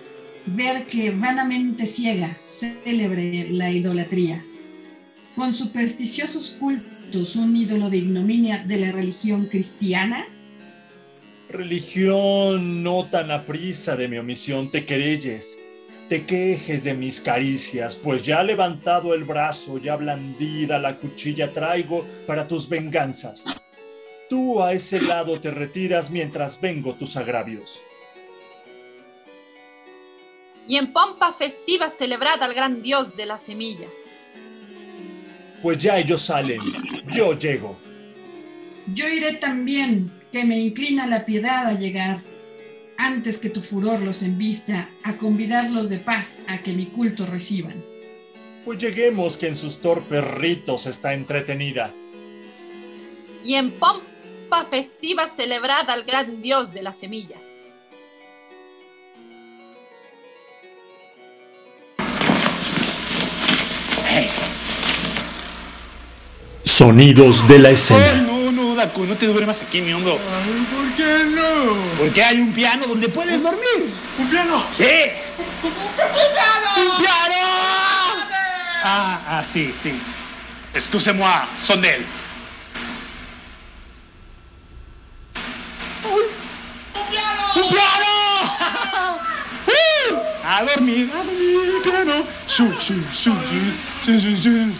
ver 0.46 0.86
que 0.86 1.10
vanamente 1.10 1.84
ciega, 1.84 2.38
célebre 2.42 3.46
la 3.50 3.70
idolatría? 3.70 4.42
Con 5.34 5.52
supersticiosos 5.52 6.56
cultos, 6.58 7.36
un 7.36 7.54
ídolo 7.54 7.90
de 7.90 7.98
ignominia 7.98 8.64
de 8.66 8.78
la 8.78 8.90
religión 8.90 9.44
cristiana? 9.44 10.24
Religión, 11.50 12.82
no 12.82 13.04
tan 13.10 13.30
aprisa 13.30 13.96
de 13.96 14.08
mi 14.08 14.16
omisión 14.16 14.70
te 14.70 14.86
querelles, 14.86 15.60
te 16.08 16.24
quejes 16.24 16.84
de 16.84 16.94
mis 16.94 17.20
caricias, 17.20 17.96
pues 17.96 18.22
ya 18.22 18.42
levantado 18.42 19.12
el 19.12 19.24
brazo, 19.24 19.76
ya 19.76 19.94
blandida 19.96 20.78
la 20.78 20.96
cuchilla 20.96 21.52
traigo 21.52 22.06
para 22.26 22.48
tus 22.48 22.66
venganzas. 22.66 23.44
Tú 24.28 24.60
a 24.60 24.72
ese 24.72 25.00
lado 25.00 25.40
te 25.40 25.52
retiras 25.52 26.10
mientras 26.10 26.60
vengo 26.60 26.94
tus 26.94 27.16
agravios. 27.16 27.80
Y 30.66 30.76
en 30.76 30.92
pompa 30.92 31.32
festiva 31.32 31.88
celebrada 31.90 32.44
al 32.46 32.54
gran 32.54 32.82
dios 32.82 33.16
de 33.16 33.26
las 33.26 33.44
semillas. 33.44 33.90
Pues 35.62 35.78
ya 35.78 35.98
ellos 35.98 36.22
salen, 36.22 36.60
yo 37.08 37.38
llego. 37.38 37.76
Yo 38.92 39.08
iré 39.08 39.34
también, 39.34 40.10
que 40.32 40.44
me 40.44 40.58
inclina 40.58 41.06
la 41.06 41.24
piedad 41.24 41.66
a 41.66 41.74
llegar, 41.74 42.20
antes 42.98 43.38
que 43.38 43.48
tu 43.48 43.62
furor 43.62 44.00
los 44.00 44.22
embista, 44.22 44.88
a 45.04 45.16
convidarlos 45.16 45.88
de 45.88 45.98
paz 45.98 46.42
a 46.48 46.58
que 46.58 46.72
mi 46.72 46.86
culto 46.86 47.26
reciban. 47.26 47.84
Pues 48.64 48.78
lleguemos 48.78 49.36
que 49.36 49.46
en 49.46 49.56
sus 49.56 49.80
torpes 49.80 50.24
ritos 50.24 50.86
está 50.86 51.14
entretenida. 51.14 51.94
Y 53.44 53.54
en 53.54 53.70
pompa 53.70 54.05
festiva 54.70 55.28
celebrada 55.28 55.92
al 55.92 56.04
gran 56.04 56.42
dios 56.42 56.72
de 56.72 56.82
las 56.82 56.98
semillas. 56.98 57.72
Sonidos 66.62 67.46
de 67.48 67.58
la 67.58 67.70
escena. 67.70 68.12
no, 68.22 68.52
no, 68.52 68.74
Daku, 68.74 69.04
no 69.06 69.14
te 69.14 69.26
duermas 69.26 69.62
aquí 69.62 69.78
en 69.78 69.86
mi 69.86 69.92
hombro. 69.92 70.18
¿Por 70.18 70.94
qué 70.94 71.24
no? 71.30 71.76
Porque 71.98 72.22
hay 72.22 72.40
un 72.40 72.52
piano 72.52 72.86
donde 72.86 73.08
puedes 73.08 73.42
dormir. 73.42 73.92
¿Un 74.18 74.28
piano? 74.28 74.62
Sí. 74.70 74.84
¡Un 75.62 75.72
piano! 75.72 76.90
¡Un 76.90 77.02
piano! 77.02 77.36
Ah, 78.82 79.20
ah, 79.28 79.44
sí, 79.44 79.72
sí. 79.74 79.98
Excusez-moi, 80.74 81.46
son 81.60 81.80
de 81.80 81.96
él. 81.96 82.06
¡Un 87.06 87.12
piano! 87.12 87.40
¡Un 87.56 87.68
piano! 87.70 89.18
¡Uh! 89.66 90.46
A 90.46 90.64
dormir, 90.64 91.10
a 91.12 91.16
dormir, 91.16 91.82
piano. 91.82 92.12
Su, 92.46 92.72
su, 92.80 92.94
su, 93.12 93.32
su, 94.04 94.20
su, 94.20 94.36
su. 94.36 94.72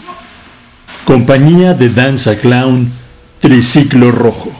Compañía 1.05 1.73
de 1.73 1.89
danza 1.89 2.37
clown 2.37 2.91
Triciclo 3.39 4.11
Rojo. 4.11 4.51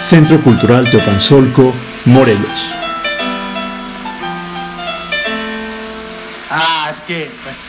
Centro 0.00 0.40
Cultural 0.42 0.90
Teopanzolco, 0.90 1.72
Morelos. 2.06 2.81
Que, 7.12 7.30
pues. 7.44 7.66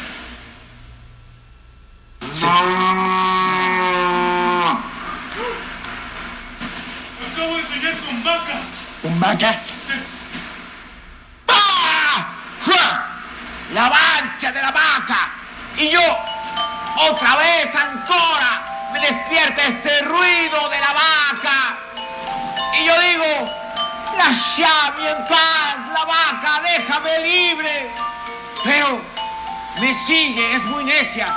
Sí. 2.31 2.45
Acabo 7.31 7.57
de 7.57 7.63
soñar 7.63 7.97
con 7.97 8.23
vacas. 8.23 8.85
¿Con 9.01 9.19
vacas? 9.19 9.73
Sí. 9.87 9.93
¡Ah! 11.49 12.25
La 13.73 13.89
mancha 13.89 14.51
de 14.51 14.61
la 14.61 14.71
vaca. 14.71 15.31
Y 15.77 15.89
yo, 15.89 16.17
otra 17.09 17.35
vez, 17.35 17.75
ancora, 17.75 18.89
me 18.93 18.99
despierta 19.01 19.63
este 19.63 20.01
ruido 20.03 20.69
de 20.69 20.79
la 20.79 20.93
vaca. 20.93 21.77
Y 22.79 22.85
yo 22.85 23.01
digo, 23.01 23.51
lasciami 24.17 25.07
en 25.07 25.25
paz, 25.27 25.77
la 25.91 26.05
vaca, 26.05 26.61
déjame 26.61 27.19
libre. 27.19 27.91
Pero 28.63 29.12
me 29.81 29.93
sigue, 30.05 30.55
es 30.55 30.63
muy 30.65 30.83
necia, 30.83 31.27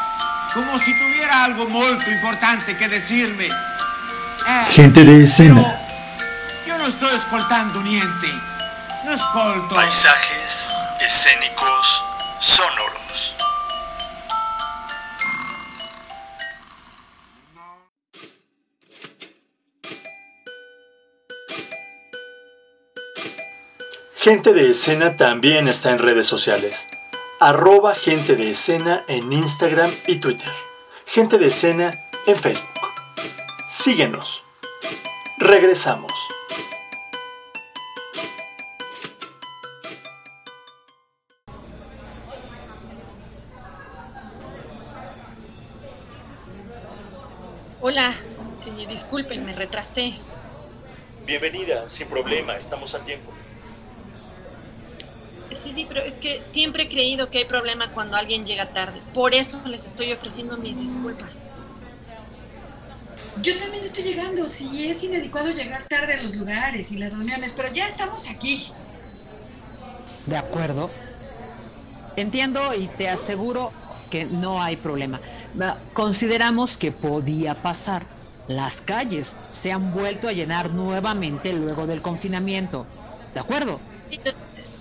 como 0.52 0.78
si 0.78 0.92
tuviera 0.98 1.44
algo 1.44 1.66
muy 1.66 1.88
importante 1.88 2.76
que 2.76 2.88
decirme. 2.88 3.46
Eh, 3.46 4.66
Gente 4.70 5.04
de 5.04 5.24
escena. 5.24 5.80
Yo 6.66 6.78
no 6.78 6.86
estoy 6.86 7.16
escoltando 7.16 7.82
niente. 7.82 8.28
No 9.04 9.12
escolto. 9.12 9.74
Paisajes 9.74 10.70
escénicos 11.00 12.04
sonoros. 12.40 13.36
Gente 24.18 24.52
de 24.52 24.72
escena 24.72 25.16
también 25.16 25.68
está 25.68 25.92
en 25.92 26.00
redes 26.00 26.26
sociales. 26.26 26.86
Arroba 27.38 27.94
gente 27.94 28.34
de 28.34 28.52
escena 28.52 29.04
en 29.08 29.30
Instagram 29.30 29.90
y 30.06 30.16
Twitter. 30.16 30.50
Gente 31.04 31.36
de 31.36 31.48
escena 31.48 31.92
en 32.26 32.34
Facebook. 32.34 32.94
Síguenos. 33.68 34.42
Regresamos. 35.36 36.12
Hola, 47.82 48.14
eh, 48.64 48.86
disculpen, 48.88 49.44
me 49.44 49.52
retrasé. 49.52 50.14
Bienvenida, 51.26 51.86
sin 51.86 52.08
problema, 52.08 52.56
estamos 52.56 52.94
a 52.94 53.04
tiempo. 53.04 53.35
Sí, 55.56 55.72
sí, 55.74 55.86
pero 55.86 56.02
es 56.02 56.18
que 56.18 56.42
siempre 56.44 56.84
he 56.84 56.88
creído 56.88 57.30
que 57.30 57.38
hay 57.38 57.44
problema 57.46 57.92
cuando 57.92 58.16
alguien 58.16 58.44
llega 58.44 58.72
tarde. 58.72 59.04
Por 59.12 59.34
eso 59.34 59.62
les 59.66 59.84
estoy 59.86 60.12
ofreciendo 60.12 60.58
mis 60.58 60.78
disculpas. 60.78 61.54
Yo 63.34 63.56
también 63.58 63.84
estoy 63.84 64.02
llegando. 64.04 64.48
Sí, 64.48 64.88
es 64.88 65.02
inadecuado 65.04 65.50
llegar 65.52 65.86
tarde 65.88 66.14
a 66.14 66.22
los 66.22 66.34
lugares 66.34 66.90
y 66.90 66.98
las 66.98 67.12
reuniones, 67.12 67.54
pero 67.54 67.72
ya 67.72 67.86
estamos 67.86 68.28
aquí. 68.28 68.76
¿De 70.24 70.36
acuerdo? 70.36 71.00
Entiendo 72.16 72.74
y 72.74 72.88
te 72.88 73.08
aseguro 73.08 73.80
que 74.08 74.24
no 74.26 74.62
hay 74.62 74.76
problema. 74.76 75.20
Consideramos 75.92 76.76
que 76.76 76.92
podía 76.92 77.62
pasar. 77.62 78.10
Las 78.46 78.80
calles 78.82 79.44
se 79.48 79.72
han 79.72 79.92
vuelto 79.92 80.28
a 80.28 80.32
llenar 80.32 80.72
nuevamente 80.72 81.52
luego 81.52 81.86
del 81.86 82.02
confinamiento. 82.02 82.92
¿De 83.34 83.40
acuerdo? 83.40 83.88
Sí, 84.08 84.18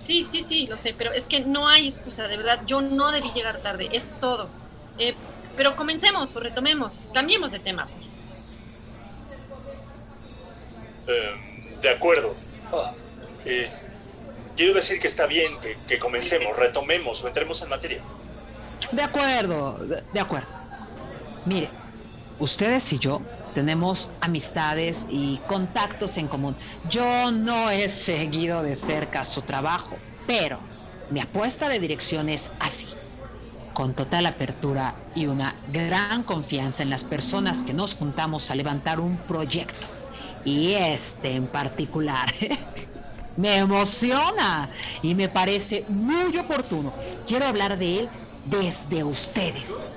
sí, 0.06 0.42
sí, 0.42 0.66
lo 0.66 0.76
sé, 0.76 0.94
pero 0.96 1.12
es 1.12 1.24
que 1.24 1.40
no 1.40 1.68
hay 1.68 1.86
excusa, 1.88 2.28
de 2.28 2.36
verdad. 2.36 2.60
Yo 2.66 2.80
no 2.80 3.10
debí 3.12 3.30
llegar 3.32 3.58
tarde, 3.58 3.88
es 3.92 4.12
todo. 4.20 4.48
Eh, 4.98 5.14
pero 5.56 5.76
comencemos 5.76 6.34
o 6.36 6.40
retomemos, 6.40 7.08
cambiemos 7.12 7.52
de 7.52 7.58
tema, 7.58 7.88
pues. 7.96 8.24
Eh, 11.08 11.76
de 11.80 11.90
acuerdo. 11.90 12.34
Ah, 12.72 12.92
eh, 13.44 13.70
quiero 14.56 14.74
decir 14.74 14.98
que 14.98 15.06
está 15.06 15.26
bien 15.26 15.58
que, 15.60 15.78
que 15.86 15.98
comencemos, 15.98 16.56
retomemos 16.56 17.22
o 17.22 17.28
entremos 17.28 17.62
en 17.62 17.68
materia. 17.68 18.02
De 18.92 19.02
acuerdo, 19.02 19.78
de, 19.78 20.02
de 20.12 20.20
acuerdo. 20.20 20.48
Mire, 21.44 21.70
ustedes 22.38 22.92
y 22.92 22.98
yo 22.98 23.22
tenemos 23.56 24.10
amistades 24.20 25.06
y 25.08 25.38
contactos 25.46 26.18
en 26.18 26.28
común. 26.28 26.58
Yo 26.90 27.30
no 27.32 27.70
he 27.70 27.88
seguido 27.88 28.62
de 28.62 28.76
cerca 28.76 29.24
su 29.24 29.40
trabajo, 29.44 29.96
pero 30.26 30.62
mi 31.08 31.20
apuesta 31.20 31.70
de 31.70 31.80
dirección 31.80 32.28
es 32.28 32.52
así. 32.60 32.86
Con 33.72 33.94
total 33.94 34.26
apertura 34.26 35.00
y 35.14 35.28
una 35.28 35.58
gran 35.68 36.22
confianza 36.24 36.82
en 36.82 36.90
las 36.90 37.04
personas 37.04 37.62
que 37.62 37.72
nos 37.72 37.94
juntamos 37.94 38.50
a 38.50 38.56
levantar 38.56 39.00
un 39.00 39.16
proyecto. 39.24 39.86
Y 40.44 40.74
este 40.74 41.34
en 41.34 41.48
particular 41.48 42.28
me 43.36 43.56
emociona 43.56 44.70
y 45.00 45.14
me 45.14 45.30
parece 45.30 45.86
muy 45.88 46.36
oportuno. 46.36 46.94
Quiero 47.24 47.46
hablar 47.46 47.78
de 47.78 48.00
él 48.00 48.12
desde 48.44 49.02
ustedes, 49.02 49.88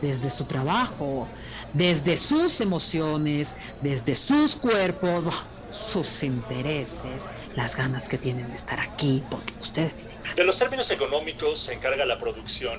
desde 0.00 0.30
su 0.30 0.46
trabajo, 0.46 1.34
desde 1.72 2.16
sus 2.16 2.60
emociones, 2.60 3.74
desde 3.82 4.14
sus 4.14 4.56
cuerpos, 4.56 5.46
sus 5.70 6.22
intereses, 6.22 7.28
las 7.54 7.76
ganas 7.76 8.08
que 8.08 8.18
tienen 8.18 8.48
de 8.48 8.54
estar 8.54 8.80
aquí, 8.80 9.22
porque 9.30 9.52
ustedes 9.60 9.96
tienen 9.96 10.18
De 10.36 10.44
los 10.44 10.58
términos 10.58 10.90
económicos 10.90 11.60
se 11.60 11.74
encarga 11.74 12.04
la 12.06 12.18
producción 12.18 12.78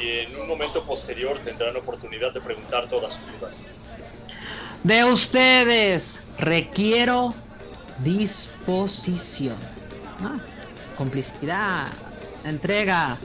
y 0.00 0.20
en 0.20 0.40
un 0.40 0.48
momento 0.48 0.84
posterior 0.84 1.38
tendrán 1.40 1.76
oportunidad 1.76 2.32
de 2.32 2.40
preguntar 2.40 2.88
todas 2.88 3.14
sus 3.14 3.26
dudas. 3.38 3.62
De 4.82 5.04
ustedes 5.04 6.22
requiero 6.38 7.34
disposición. 8.02 9.58
Ah, 10.22 10.38
complicidad, 10.96 11.88
entrega. 12.44 13.18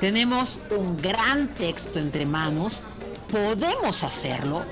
Tenemos 0.00 0.60
un 0.70 0.96
gran 0.96 1.54
texto 1.54 1.98
entre 1.98 2.26
manos. 2.26 2.82
Podemos 3.30 4.04
hacerlo 4.04 4.64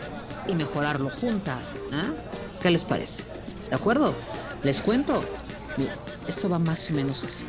y 0.49 0.55
mejorarlo 0.55 1.11
juntas. 1.11 1.79
¿ah? 1.92 2.11
¿Qué 2.62 2.71
les 2.71 2.85
parece? 2.85 3.25
¿De 3.69 3.77
acuerdo? 3.77 4.14
¿Les 4.62 4.81
cuento? 4.81 5.23
Mira, 5.77 5.95
esto 6.27 6.49
va 6.49 6.59
más 6.59 6.90
o 6.90 6.95
menos 6.95 7.23
así. 7.25 7.47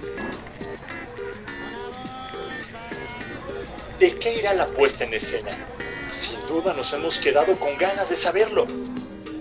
¿De 3.99 4.15
qué 4.19 4.37
irá 4.37 4.53
la 4.53 4.67
puesta 4.67 5.05
en 5.05 5.13
escena? 5.13 5.51
Sin 6.11 6.45
duda 6.45 6.73
nos 6.73 6.91
hemos 6.93 7.19
quedado 7.19 7.57
con 7.57 7.77
ganas 7.77 8.09
de 8.09 8.15
saberlo. 8.15 8.67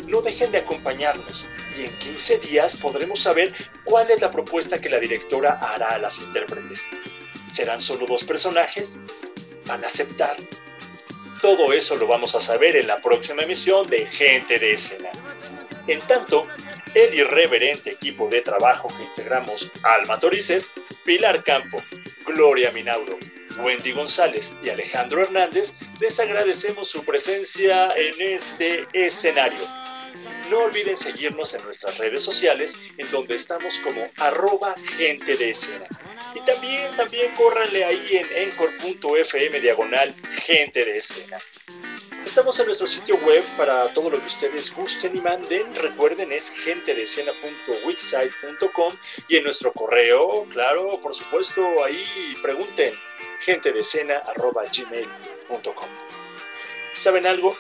No 0.07 0.23
dejen 0.23 0.53
de 0.53 0.59
acompañarnos 0.59 1.47
y 1.77 1.85
en 1.87 1.99
15 1.99 2.39
días 2.39 2.77
podremos 2.77 3.19
saber 3.19 3.53
cuál 3.85 4.09
es 4.11 4.21
la 4.21 4.31
propuesta 4.31 4.81
que 4.81 4.89
la 4.89 5.01
directora 5.01 5.59
hará 5.61 5.95
a 5.95 5.99
las 5.99 6.21
intérpretes. 6.21 6.89
¿Serán 7.51 7.81
solo 7.81 8.07
dos 8.07 8.23
personajes? 8.23 8.99
¿Van 9.67 9.83
a 9.83 9.89
aceptar? 9.89 10.37
Todo 11.41 11.73
eso 11.73 11.97
lo 11.97 12.07
vamos 12.07 12.35
a 12.35 12.41
saber 12.41 12.77
en 12.77 12.87
la 12.87 13.01
próxima 13.01 13.43
emisión 13.43 13.87
de 13.89 14.07
Gente 14.07 14.59
de 14.59 14.73
Escena. 14.73 15.11
En 15.87 16.01
tanto, 16.01 16.47
el 16.95 17.15
irreverente 17.15 17.91
equipo 17.91 18.29
de 18.29 18.41
trabajo 18.41 18.89
que 18.89 19.05
integramos 19.05 19.71
Alma 19.83 20.19
Torices, 20.19 20.73
Pilar 21.05 21.45
Campo, 21.45 21.83
Gloria 22.25 22.73
Minauro, 22.73 23.19
Wendy 23.59 23.93
González 23.93 24.55
y 24.63 24.71
Alejandro 24.71 25.23
Hernández, 25.23 25.75
les 26.01 26.19
agradecemos 26.19 26.89
su 26.89 27.05
presencia 27.05 27.95
en 27.97 28.15
este 28.21 28.87
escenario. 28.93 29.67
No 30.51 30.59
olviden 30.61 30.97
seguirnos 30.97 31.55
en 31.55 31.65
nuestras 31.65 31.99
redes 31.99 32.23
sociales, 32.23 32.79
en 32.97 33.11
donde 33.11 33.35
estamos 33.35 33.79
como 33.81 34.11
arroba 34.17 34.75
gente 34.97 35.37
de 35.37 35.51
escena. 35.51 35.87
Y 36.35 36.41
también, 36.41 36.97
también 36.97 37.33
córranle 37.35 37.85
ahí 37.85 38.09
en 38.13 38.27
encore.fm 38.49 39.61
diagonal 39.61 40.17
gente 40.45 40.85
de 40.85 40.99
escena. 40.99 41.39
Estamos 42.25 42.59
en 42.59 42.67
nuestro 42.67 42.89
sitio 42.89 43.17
web 43.19 43.45
para 43.57 43.93
todo 43.93 44.11
lo 44.11 44.21
que 44.21 44.27
ustedes 44.27 44.75
gusten 44.75 45.17
y 45.17 45.21
manden. 45.21 45.73
Recuerden, 45.75 46.33
es 46.33 46.51
gentedescena.wixsite.com 46.51 48.93
y 49.29 49.37
en 49.37 49.45
nuestro 49.45 49.73
correo, 49.73 50.45
claro, 50.51 50.99
por 51.01 51.15
supuesto, 51.15 51.85
ahí 51.85 52.05
pregunten 52.43 52.93
gentedescena.gmail.com. 53.41 55.89
¿Saben 56.93 57.29
algo? 57.29 57.57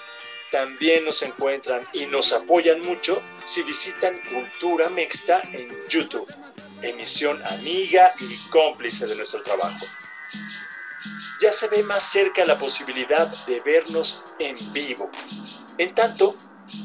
También 0.51 1.05
nos 1.05 1.23
encuentran 1.23 1.87
y 1.92 2.07
nos 2.07 2.33
apoyan 2.33 2.81
mucho 2.81 3.23
si 3.45 3.62
visitan 3.62 4.21
Cultura 4.29 4.88
Mexta 4.88 5.40
en 5.53 5.71
YouTube, 5.88 6.29
emisión 6.87 7.44
amiga 7.46 8.12
y 8.20 8.37
cómplice 8.49 9.07
de 9.07 9.16
nuestro 9.16 9.42
trabajo 9.42 9.87
ya 11.40 11.53
se 11.53 11.68
ve 11.68 11.83
más 11.83 12.03
cerca 12.03 12.44
la 12.44 12.59
posibilidad 12.59 13.29
de 13.46 13.61
vernos 13.61 14.22
en 14.38 14.72
vivo. 14.72 15.11
En 15.79 15.94
tanto, 15.94 16.37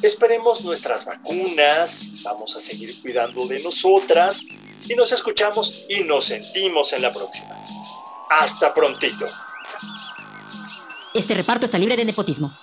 esperemos 0.01 0.63
nuestras 0.63 1.05
vacunas, 1.05 2.07
vamos 2.23 2.55
a 2.55 2.59
seguir 2.59 3.01
cuidando 3.01 3.47
de 3.47 3.61
nosotras 3.63 4.43
y 4.87 4.95
nos 4.95 5.11
escuchamos 5.11 5.85
y 5.89 6.03
nos 6.03 6.25
sentimos 6.25 6.91
en 6.93 7.01
la 7.01 7.13
próxima. 7.13 7.55
Hasta 8.29 8.73
prontito. 8.73 9.25
Este 11.13 11.33
reparto 11.33 11.65
está 11.65 11.77
libre 11.77 11.97
de 11.97 12.05
nepotismo. 12.05 12.57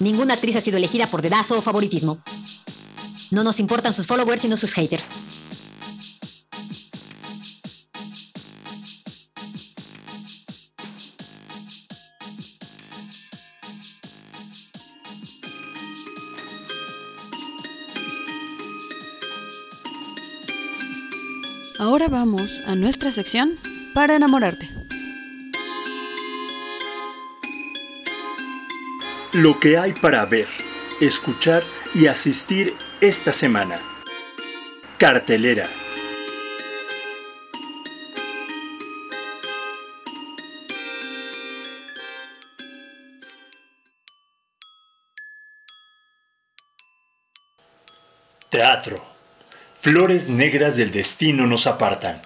Ninguna 0.00 0.34
actriz 0.34 0.56
ha 0.56 0.60
sido 0.60 0.78
elegida 0.78 1.06
por 1.06 1.22
dedazo 1.22 1.58
o 1.58 1.62
favoritismo. 1.62 2.18
No 3.30 3.44
nos 3.44 3.60
importan 3.60 3.94
sus 3.94 4.06
followers 4.06 4.42
sino 4.42 4.56
sus 4.56 4.74
haters. 4.74 5.08
Nuestra 22.74 23.12
sección 23.12 23.58
para 23.94 24.16
enamorarte. 24.16 24.68
Lo 29.32 29.58
que 29.58 29.78
hay 29.78 29.92
para 29.94 30.24
ver, 30.26 30.46
escuchar 31.00 31.62
y 31.94 32.06
asistir 32.06 32.74
esta 33.00 33.32
semana. 33.32 33.78
Cartelera. 34.98 35.66
Teatro. 48.50 49.02
Flores 49.80 50.28
negras 50.28 50.76
del 50.76 50.90
destino 50.90 51.46
nos 51.46 51.66
apartan. 51.66 52.20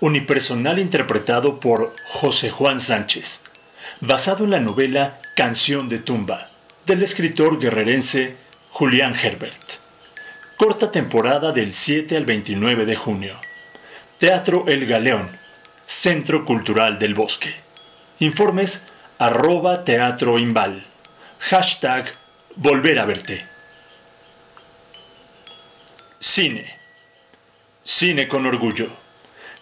Unipersonal 0.00 0.78
interpretado 0.78 1.60
por 1.60 1.94
José 2.06 2.50
Juan 2.50 2.80
Sánchez, 2.80 3.40
basado 4.00 4.44
en 4.44 4.50
la 4.50 4.60
novela 4.60 5.20
Canción 5.36 5.88
de 5.88 5.98
tumba, 5.98 6.50
del 6.86 7.02
escritor 7.02 7.58
guerrerense 7.58 8.36
Julián 8.70 9.14
Herbert. 9.14 9.78
Corta 10.56 10.90
temporada 10.90 11.52
del 11.52 11.72
7 11.72 12.16
al 12.16 12.24
29 12.24 12.86
de 12.86 12.96
junio. 12.96 13.34
Teatro 14.18 14.64
El 14.68 14.86
Galeón, 14.86 15.28
Centro 15.86 16.44
Cultural 16.44 16.98
del 16.98 17.14
Bosque. 17.14 17.54
Informes 18.20 18.82
arroba 19.18 19.84
teatro 19.84 20.38
imbal. 20.38 20.86
Hashtag 21.40 22.10
volver 22.56 22.98
a 22.98 23.04
verte. 23.04 23.44
Cine. 26.20 26.78
Cine 27.84 28.28
con 28.28 28.46
orgullo. 28.46 29.03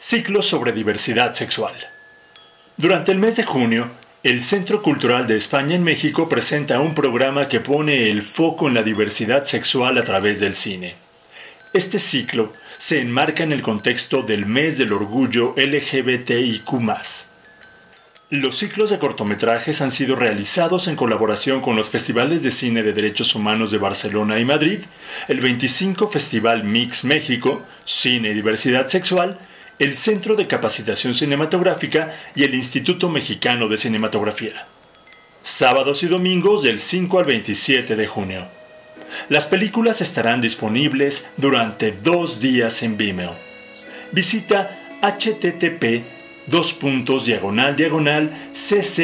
Ciclo 0.05 0.43
sobre 0.43 0.73
diversidad 0.73 1.33
sexual. 1.33 1.75
Durante 2.77 3.13
el 3.13 3.19
mes 3.19 3.37
de 3.37 3.45
junio, 3.45 3.89
el 4.25 4.43
Centro 4.43 4.83
Cultural 4.83 5.29
de 5.29 5.37
España 5.37 5.77
en 5.77 5.85
México 5.85 6.29
presenta 6.29 6.81
un 6.81 6.93
programa 6.93 7.47
que 7.47 7.61
pone 7.61 8.11
el 8.11 8.21
foco 8.21 8.67
en 8.67 8.75
la 8.75 8.83
diversidad 8.83 9.45
sexual 9.45 9.97
a 9.99 10.03
través 10.03 10.41
del 10.41 10.55
cine. 10.55 10.97
Este 11.73 12.01
ciclo 12.01 12.53
se 12.79 13.01
enmarca 13.01 13.45
en 13.45 13.53
el 13.53 13.63
contexto 13.63 14.23
del 14.23 14.45
mes 14.45 14.77
del 14.77 14.93
orgullo 14.93 15.55
LGBTIQ. 15.57 16.67
Los 18.31 18.59
ciclos 18.59 18.91
de 18.91 18.99
cortometrajes 18.99 19.83
han 19.83 19.93
sido 19.93 20.17
realizados 20.17 20.89
en 20.89 20.97
colaboración 20.97 21.61
con 21.61 21.77
los 21.77 21.91
Festivales 21.91 22.43
de 22.43 22.51
Cine 22.51 22.83
de 22.83 22.93
Derechos 22.93 23.37
Humanos 23.37 23.71
de 23.71 23.79
Barcelona 23.79 24.41
y 24.41 24.45
Madrid, 24.45 24.81
el 25.29 25.39
25 25.41 26.09
Festival 26.09 26.65
Mix 26.65 27.05
México, 27.05 27.65
Cine 27.85 28.31
y 28.31 28.35
Diversidad 28.35 28.89
Sexual, 28.89 29.39
el 29.83 29.97
Centro 29.97 30.37
de 30.37 30.47
Capacitación 30.47 31.13
Cinematográfica 31.13 32.15
y 32.37 32.45
el 32.45 32.55
Instituto 32.55 33.09
Mexicano 33.09 33.67
de 33.67 33.77
Cinematografía. 33.77 34.65
Sábados 35.43 36.05
y 36.05 36.07
domingos 36.07 36.63
del 36.63 36.79
5 36.79 37.19
al 37.19 37.25
27 37.25 37.97
de 37.97 38.07
junio. 38.07 38.47
Las 39.29 39.47
películas 39.47 40.01
estarán 40.01 40.41
disponibles 40.41 41.27
durante 41.37 41.91
dos 41.91 42.39
días 42.39 42.85
en 42.85 42.97
Vimeo. 42.97 43.35
Visita 44.13 44.79
http 45.03 46.05
dos 46.47 46.73
puntos 46.75 47.27
diagonal 47.27 47.75
diagonal 47.75 48.31
ccemx.org 48.53 49.01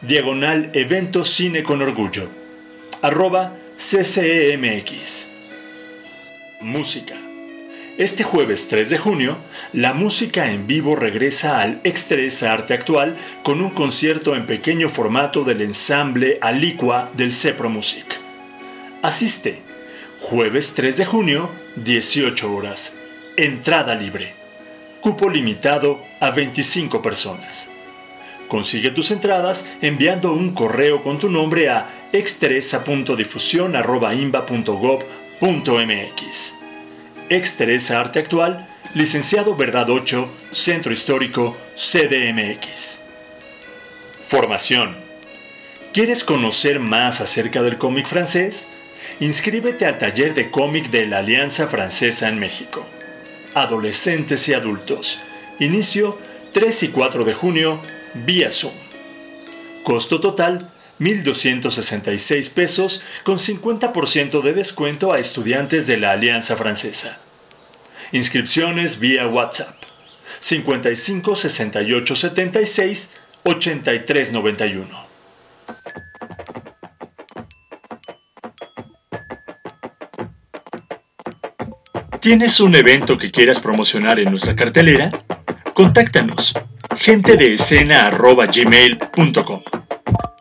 diagonal 0.00 0.70
evento 0.72 1.24
cine 1.24 1.62
con 1.62 1.80
orgullo 1.80 2.30
arroba 3.02 3.54
ccemx 3.78 5.28
música 6.60 7.29
este 8.00 8.24
jueves 8.24 8.68
3 8.68 8.88
de 8.88 8.98
junio, 8.98 9.36
la 9.74 9.92
música 9.92 10.50
en 10.50 10.66
vivo 10.66 10.96
regresa 10.96 11.60
al 11.60 11.80
Extresa 11.84 12.52
Arte 12.52 12.72
Actual 12.72 13.16
con 13.42 13.60
un 13.60 13.68
concierto 13.70 14.34
en 14.34 14.46
pequeño 14.46 14.88
formato 14.88 15.44
del 15.44 15.60
ensamble 15.60 16.38
Alicua 16.40 17.10
del 17.14 17.30
Cepro 17.30 17.68
Music. 17.68 18.06
Asiste, 19.02 19.60
jueves 20.18 20.72
3 20.74 20.96
de 20.96 21.04
junio, 21.04 21.50
18 21.76 22.54
horas. 22.54 22.94
Entrada 23.36 23.94
libre 23.94 24.40
cupo 25.00 25.30
limitado 25.30 26.00
a 26.20 26.30
25 26.30 27.02
personas. 27.02 27.70
Consigue 28.48 28.90
tus 28.90 29.10
entradas 29.10 29.64
enviando 29.80 30.32
un 30.32 30.52
correo 30.52 31.02
con 31.02 31.18
tu 31.18 31.28
nombre 31.28 31.68
a 31.68 31.88
exteresa.difusión.imba.gov.mx. 37.30 37.30
Exteresa 37.30 38.00
Arte 38.00 38.18
Actual, 38.18 38.66
licenciado 38.94 39.54
Verdad 39.54 39.88
8, 39.88 40.28
Centro 40.50 40.92
Histórico, 40.92 41.56
CDMX. 41.76 42.98
Formación. 44.26 44.96
¿Quieres 45.92 46.24
conocer 46.24 46.80
más 46.80 47.20
acerca 47.20 47.62
del 47.62 47.78
cómic 47.78 48.06
francés? 48.06 48.66
Inscríbete 49.20 49.86
al 49.86 49.98
taller 49.98 50.34
de 50.34 50.50
cómic 50.50 50.90
de 50.90 51.06
la 51.06 51.18
Alianza 51.18 51.68
Francesa 51.68 52.28
en 52.28 52.40
México. 52.40 52.84
Adolescentes 53.54 54.48
y 54.48 54.54
adultos. 54.54 55.20
Inicio 55.60 56.18
3 56.52 56.82
y 56.82 56.88
4 56.88 57.24
de 57.24 57.34
junio 57.34 57.80
vía 58.14 58.50
Zoom. 58.50 58.74
Costo 59.84 60.20
total 60.20 60.58
1.266 61.00 62.50
pesos 62.50 63.02
con 63.24 63.38
50% 63.38 64.42
de 64.42 64.52
descuento 64.52 65.12
a 65.12 65.18
estudiantes 65.18 65.86
de 65.86 65.96
la 65.96 66.12
Alianza 66.12 66.56
Francesa. 66.56 67.18
Inscripciones 68.12 68.98
vía 68.98 69.26
WhatsApp 69.26 69.74
55 70.40 71.36
68 71.36 72.16
76 72.16 73.10
83 73.44 74.32
91. 74.32 75.10
¿Tienes 82.20 82.60
un 82.60 82.74
evento 82.74 83.16
que 83.16 83.30
quieras 83.30 83.60
promocionar 83.60 84.20
en 84.20 84.30
nuestra 84.30 84.54
cartelera? 84.54 85.10
Contáctanos 85.72 86.52
gente 86.96 87.36
de 87.36 87.56
gmail.com 87.56 89.62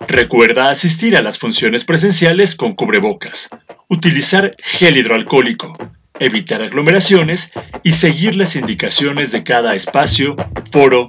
Recuerda 0.10 0.72
asistir 0.72 1.16
a 1.16 1.22
las 1.22 1.38
funciones 1.38 1.86
presenciales 1.86 2.56
con 2.56 2.74
cubrebocas, 2.74 3.48
utilizar 3.90 4.56
gel 4.58 4.98
hidroalcohólico, 4.98 5.78
evitar 6.20 6.64
aglomeraciones 6.64 7.52
y 7.84 7.92
seguir 7.92 8.36
las 8.36 8.56
indicaciones 8.56 9.32
de 9.32 9.44
cada 9.44 9.76
espacio, 9.76 10.36
foro 10.72 11.06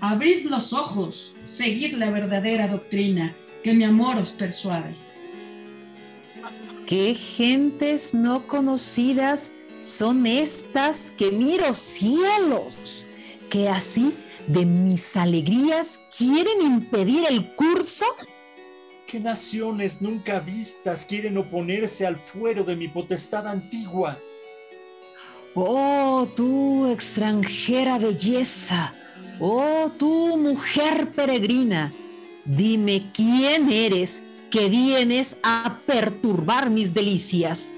Abrid 0.00 0.46
los 0.46 0.72
ojos, 0.72 1.34
seguid 1.44 1.94
la 1.94 2.10
verdadera 2.10 2.66
doctrina, 2.66 3.34
que 3.62 3.74
mi 3.74 3.84
amor 3.84 4.16
os 4.16 4.32
persuade. 4.32 4.94
¿Qué 6.86 7.14
gentes 7.14 8.14
no 8.14 8.46
conocidas 8.46 9.52
son 9.82 10.26
estas 10.26 11.10
que 11.10 11.30
miro 11.30 11.74
cielos, 11.74 13.06
que 13.50 13.68
así 13.68 14.14
de 14.46 14.64
mis 14.64 15.16
alegrías 15.16 16.00
quieren 16.16 16.62
impedir 16.62 17.24
el 17.28 17.54
curso? 17.54 18.06
¿Qué 19.06 19.20
naciones 19.20 20.02
nunca 20.02 20.40
vistas 20.40 21.04
quieren 21.04 21.38
oponerse 21.38 22.04
al 22.04 22.16
fuero 22.16 22.64
de 22.64 22.74
mi 22.74 22.88
potestad 22.88 23.46
antigua? 23.46 24.18
Oh, 25.54 26.28
tú 26.34 26.90
extranjera 26.90 27.98
belleza, 27.98 28.92
oh, 29.38 29.92
tú 29.96 30.36
mujer 30.38 31.12
peregrina, 31.12 31.92
dime 32.44 33.10
quién 33.14 33.70
eres 33.70 34.24
que 34.50 34.68
vienes 34.68 35.38
a 35.44 35.78
perturbar 35.86 36.68
mis 36.70 36.92
delicias. 36.92 37.76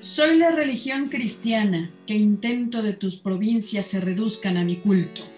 Soy 0.00 0.36
la 0.36 0.50
religión 0.50 1.08
cristiana 1.08 1.90
que 2.06 2.14
intento 2.14 2.82
de 2.82 2.92
tus 2.92 3.16
provincias 3.16 3.86
se 3.86 4.00
reduzcan 4.00 4.58
a 4.58 4.64
mi 4.64 4.76
culto. 4.76 5.29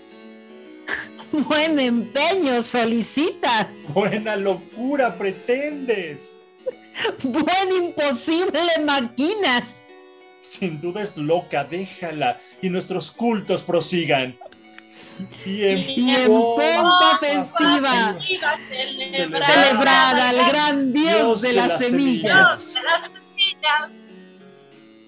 Buen 1.48 1.80
empeño 1.80 2.60
solicitas. 2.60 3.88
Buena 3.88 4.36
locura 4.36 5.16
pretendes. 5.16 6.36
Buen 7.22 7.84
imposible 7.84 8.60
maquinas. 8.84 9.86
Sin 10.40 10.80
duda 10.80 11.02
es 11.02 11.16
loca, 11.16 11.64
déjala 11.64 12.38
y 12.60 12.68
nuestros 12.68 13.10
cultos 13.10 13.62
prosigan. 13.62 14.36
Y 15.46 15.64
en, 15.64 16.26
pompa 16.26 17.18
festiva, 17.20 18.18
celebrada, 19.46 20.30
al 20.30 20.36
gran 20.50 20.92
Dios, 20.92 21.42
de, 21.42 21.52
las, 21.52 21.78
semillas. 21.78 22.74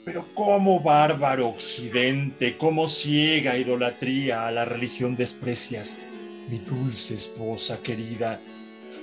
Pero 0.04 0.26
cómo 0.34 0.80
bárbaro 0.80 1.48
occidente, 1.48 2.56
cómo 2.56 2.86
ciega 2.86 3.56
idolatría 3.56 4.46
a 4.46 4.52
la 4.52 4.64
religión 4.64 5.16
desprecias 5.16 5.98
mi 6.48 6.58
dulce 6.58 7.14
esposa 7.14 7.80
querida, 7.82 8.40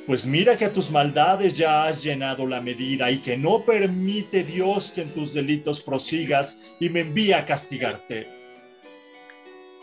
pues 0.06 0.26
mira 0.26 0.58
que 0.58 0.66
a 0.66 0.74
tus 0.74 0.90
maldades 0.90 1.54
ya 1.54 1.86
has 1.86 2.04
llenado 2.04 2.46
la 2.48 2.62
medida 2.62 3.12
y 3.12 3.20
que 3.20 3.38
no 3.38 3.64
permite 3.66 4.44
Dios 4.44 4.92
que 4.92 5.02
en 5.02 5.14
tus 5.14 5.34
delitos 5.34 5.82
prosigas 5.82 6.76
y 6.80 6.90
me 6.90 7.02
envía 7.02 7.40
a 7.40 7.46
castigarte. 7.46 8.28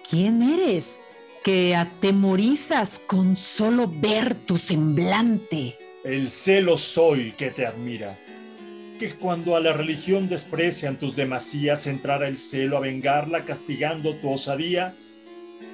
¿Quién 0.08 0.42
eres 0.42 1.00
que 1.44 1.76
atemorizas 1.76 2.98
con 2.98 3.36
solo 3.36 3.88
ver 3.88 4.34
tu 4.34 4.56
semblante? 4.56 5.78
El 6.04 6.30
celo 6.30 6.76
soy 6.76 7.32
que 7.32 7.50
te 7.50 7.66
admira. 7.66 8.18
Que 8.98 9.14
cuando 9.14 9.54
a 9.54 9.60
la 9.60 9.72
religión 9.72 10.28
desprecian 10.28 10.98
tus 10.98 11.14
demasías, 11.14 11.86
entrara 11.86 12.26
el 12.26 12.36
celo 12.36 12.76
a 12.76 12.80
vengarla 12.80 13.44
castigando 13.44 14.14
tu 14.16 14.30
osadía, 14.30 14.96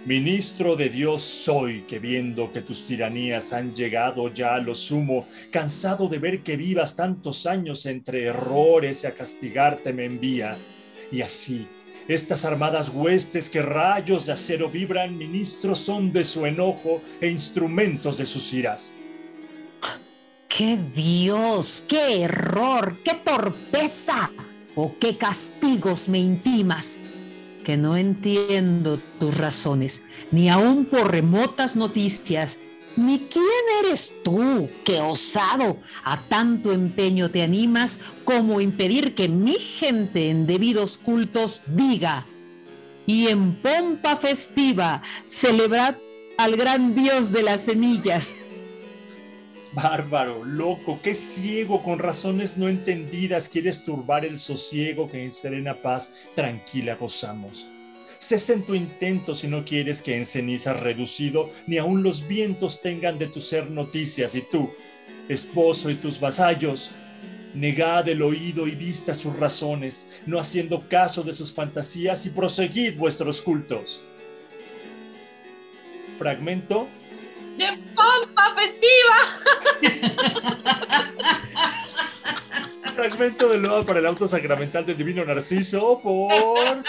Ministro 0.07 0.77
de 0.77 0.91
Dios 0.91 1.23
soy, 1.23 1.81
que 1.89 1.99
viendo 1.99 2.53
que 2.53 2.61
tus 2.61 2.85
tiranías 2.87 3.55
han 3.55 3.75
llegado 3.75 4.29
ya 4.29 4.55
a 4.55 4.59
lo 4.59 4.75
sumo, 4.75 5.27
cansado 5.51 6.09
de 6.09 6.19
ver 6.19 6.43
que 6.43 6.59
vivas 6.59 6.95
tantos 6.95 7.47
años 7.47 7.87
entre 7.87 8.27
errores 8.27 9.05
y 9.05 9.07
a 9.07 9.15
castigarte 9.15 9.95
me 9.95 10.05
envía. 10.05 10.59
Y 11.11 11.23
así, 11.23 11.67
estas 12.07 12.45
armadas 12.45 12.91
huestes 12.91 13.49
que 13.49 13.63
rayos 13.63 14.27
de 14.27 14.33
acero 14.33 14.69
vibran, 14.69 15.17
ministros 15.17 15.79
son 15.79 16.13
de 16.13 16.27
su 16.27 16.45
enojo 16.45 17.01
e 17.23 17.31
instrumentos 17.31 18.19
de 18.19 18.27
sus 18.27 18.53
iras. 18.53 18.93
¡Qué 20.51 20.79
Dios! 20.95 21.83
¡Qué 21.89 22.25
error! 22.25 22.99
¡Qué 23.03 23.15
torpeza! 23.15 24.31
¿O 24.75 24.95
qué 24.99 25.17
castigos 25.17 26.11
me 26.11 26.19
intimas? 26.19 27.01
Que 27.65 27.77
no 27.77 27.97
entiendo 27.97 29.01
tus 29.19 29.39
razones, 29.39 30.03
ni 30.31 30.49
aun 30.49 30.85
por 30.85 31.11
remotas 31.11 31.75
noticias, 31.75 32.61
ni 32.97 33.19
quién 33.19 33.65
eres 33.83 34.15
tú 34.23 34.69
que 34.85 35.01
osado 35.01 35.81
a 36.05 36.21
tanto 36.29 36.73
empeño 36.73 37.29
te 37.31 37.43
animas 37.43 37.99
como 38.25 38.61
impedir 38.61 39.15
que 39.17 39.29
mi 39.29 39.55
gente 39.55 40.31
en 40.31 40.47
debidos 40.47 40.99
cultos 40.99 41.63
diga 41.67 42.25
y 43.07 43.29
en 43.29 43.55
pompa 43.57 44.15
festiva 44.17 45.03
celebrad 45.25 45.97
al 46.39 46.57
gran 46.57 46.95
Dios 46.95 47.33
de 47.33 47.43
las 47.43 47.63
semillas. 47.63 48.41
Bárbaro, 49.75 50.45
loco, 50.45 51.01
qué 51.03 51.17
ciego, 51.17 51.83
con 51.83 51.99
razones 51.99 52.57
no 52.57 52.69
entendidas 52.69 53.49
quieres 53.49 53.83
turbar 53.83 54.25
el 54.25 54.39
sosiego 54.39 55.09
que 55.09 55.25
en 55.25 55.33
serena 55.33 55.83
paz 55.83 56.15
tranquila 56.37 56.95
gozamos. 56.95 57.67
Cesa 58.21 58.53
en 58.53 58.63
tu 58.63 58.77
intento 58.77 59.35
si 59.35 59.49
no 59.49 59.65
quieres 59.65 60.01
que 60.01 60.17
en 60.17 60.27
cenizas 60.27 60.79
reducido 60.79 61.51
ni 61.67 61.79
aun 61.79 62.05
los 62.05 62.29
vientos 62.29 62.83
tengan 62.83 63.19
de 63.19 63.27
tu 63.27 63.41
ser 63.41 63.69
noticias 63.69 64.37
y 64.37 64.43
tú, 64.43 64.71
esposo 65.29 65.91
y 65.91 65.97
tus 65.97 66.21
vasallos, 66.21 66.93
negad 67.53 68.09
el 68.09 68.23
oído 68.23 68.69
y 68.69 68.77
vista 68.77 69.13
sus 69.13 69.37
razones, 69.37 70.09
no 70.25 70.39
haciendo 70.39 70.89
caso 70.89 71.25
de 71.25 71.35
sus 71.35 71.53
fantasías 71.53 72.27
y 72.27 72.31
proseguid 72.31 72.97
vuestros 72.97 73.43
cultos. 73.43 74.05
Fragmento 76.17 76.87
de 77.57 77.79
pompa 77.95 78.55
festiva. 78.55 79.17
Fragmento 82.95 83.49
de 83.49 83.59
loa 83.59 83.85
para 83.85 83.99
el 83.99 84.07
auto 84.07 84.29
sacramental 84.29 84.87
del 84.87 84.97
Divino 84.97 85.25
Narciso 85.25 86.01
por 86.01 86.31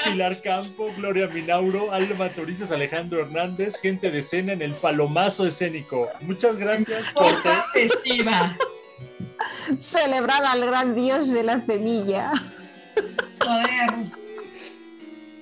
Pilar 0.03 0.39
Campo, 0.41 0.88
Gloria 0.97 1.28
Minauro, 1.28 1.91
Alma 1.91 2.30
Torices, 2.30 2.72
Alejandro 2.72 3.22
Hernández, 3.22 3.82
gente 3.82 4.11
de 4.11 4.20
escena 4.20 4.53
en 4.53 4.61
el 4.61 4.76
palomazo 4.76 5.47
escénico. 5.47 6.07
Muchas 6.22 6.57
gracias, 6.57 7.09
Corte. 7.11 7.49
festiva. 7.74 8.55
Celebrar 9.80 10.45
al 10.45 10.68
gran 10.68 10.93
dios 10.93 11.34
de 11.34 11.41
la 11.43 11.66
semilla. 11.66 12.32
Joder. 13.43 14.24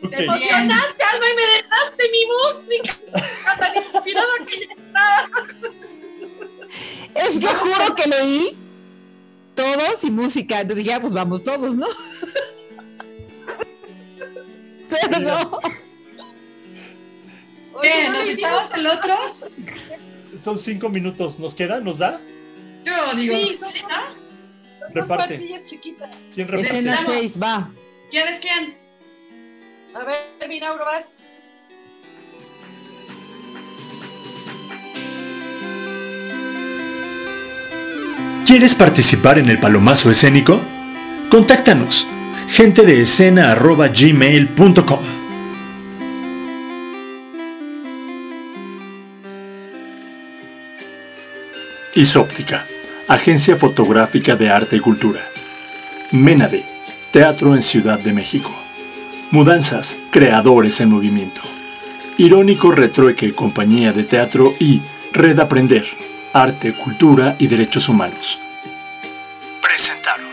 Ok. 0.04 0.10
Te 0.10 0.24
emocionaste, 0.26 1.04
Alma, 1.12 1.26
y 1.32 1.36
me 1.36 1.46
dejaste 1.62 2.04
mi 2.12 2.26
música. 2.26 3.00
Tan 3.60 3.76
inspirada 3.76 4.28
que 4.48 4.68
ya 4.68 4.74
estaba. 4.74 5.30
Es 7.16 7.40
que 7.40 7.48
juro 7.48 7.96
que 7.96 8.10
leí 8.10 8.58
todos 9.56 10.04
y 10.04 10.12
música. 10.12 10.62
Entonces 10.62 10.86
ya, 10.86 11.00
pues 11.00 11.14
vamos 11.14 11.44
todos, 11.44 11.76
¿no? 11.76 11.88
Pero 14.90 15.20
no. 15.20 15.60
¿Qué? 17.82 18.10
¿Nos 18.10 18.28
echamos 18.28 18.70
el 18.76 18.88
otro? 18.88 19.16
Son 20.42 20.58
cinco 20.58 20.90
minutos. 20.90 21.40
¿Nos 21.40 21.56
queda? 21.56 21.80
¿Nos 21.80 21.98
da? 22.00 22.20
Yo 22.86 23.16
digo, 23.16 23.36
Sí, 23.36 23.54
son 23.58 23.72
Reparte. 24.94 25.56
chiquitas. 25.64 26.10
¿Quién 26.36 26.48
reparte? 26.48 26.68
Escena 26.68 26.98
6, 27.06 27.42
va. 27.42 27.72
¿Quién 28.12 28.28
es 28.28 28.40
quién? 28.40 28.78
A 29.96 30.04
ver, 30.06 30.50
Minauro, 30.50 30.86
vas. 30.86 31.20
¿Quieres 38.48 38.76
participar 38.76 39.38
en 39.38 39.50
el 39.50 39.60
palomazo 39.60 40.10
escénico? 40.10 40.62
Contáctanos. 41.30 42.08
Gente 42.50 42.84
de 42.84 43.02
escena. 43.02 43.56
Isóptica, 51.96 52.66
Agencia 53.08 53.56
Fotográfica 53.56 54.36
de 54.36 54.50
Arte 54.50 54.78
y 54.78 54.80
Cultura. 54.80 55.22
Menade, 56.12 56.66
Teatro 57.12 57.54
en 57.56 57.62
Ciudad 57.62 58.00
de 58.00 58.14
México. 58.14 58.63
Mudanzas, 59.34 59.96
Creadores 60.12 60.80
en 60.80 60.90
Movimiento. 60.90 61.42
Irónico 62.20 62.70
Retrueque, 62.70 63.34
Compañía 63.34 63.92
de 63.92 64.04
Teatro 64.04 64.54
y 64.60 64.80
Red 65.12 65.40
Aprender, 65.40 65.84
Arte, 66.34 66.72
Cultura 66.74 67.36
y 67.40 67.48
Derechos 67.48 67.90
Humanos. 67.90 68.40
Presentaron. 69.60 70.28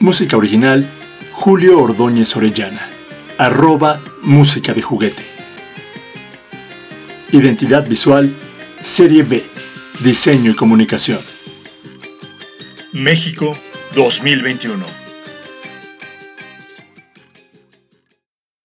Música 0.00 0.36
original, 0.36 0.86
Julio 1.32 1.78
Ordóñez 1.82 2.36
Orellana. 2.36 2.86
Arroba 3.38 4.02
Música 4.22 4.74
de 4.74 4.82
Juguete. 4.82 5.22
Identidad 7.32 7.88
visual, 7.88 8.30
Serie 8.82 9.22
B. 9.22 9.42
Diseño 10.00 10.50
y 10.50 10.54
comunicación. 10.54 11.20
México 12.92 13.56
2021. 13.94 14.99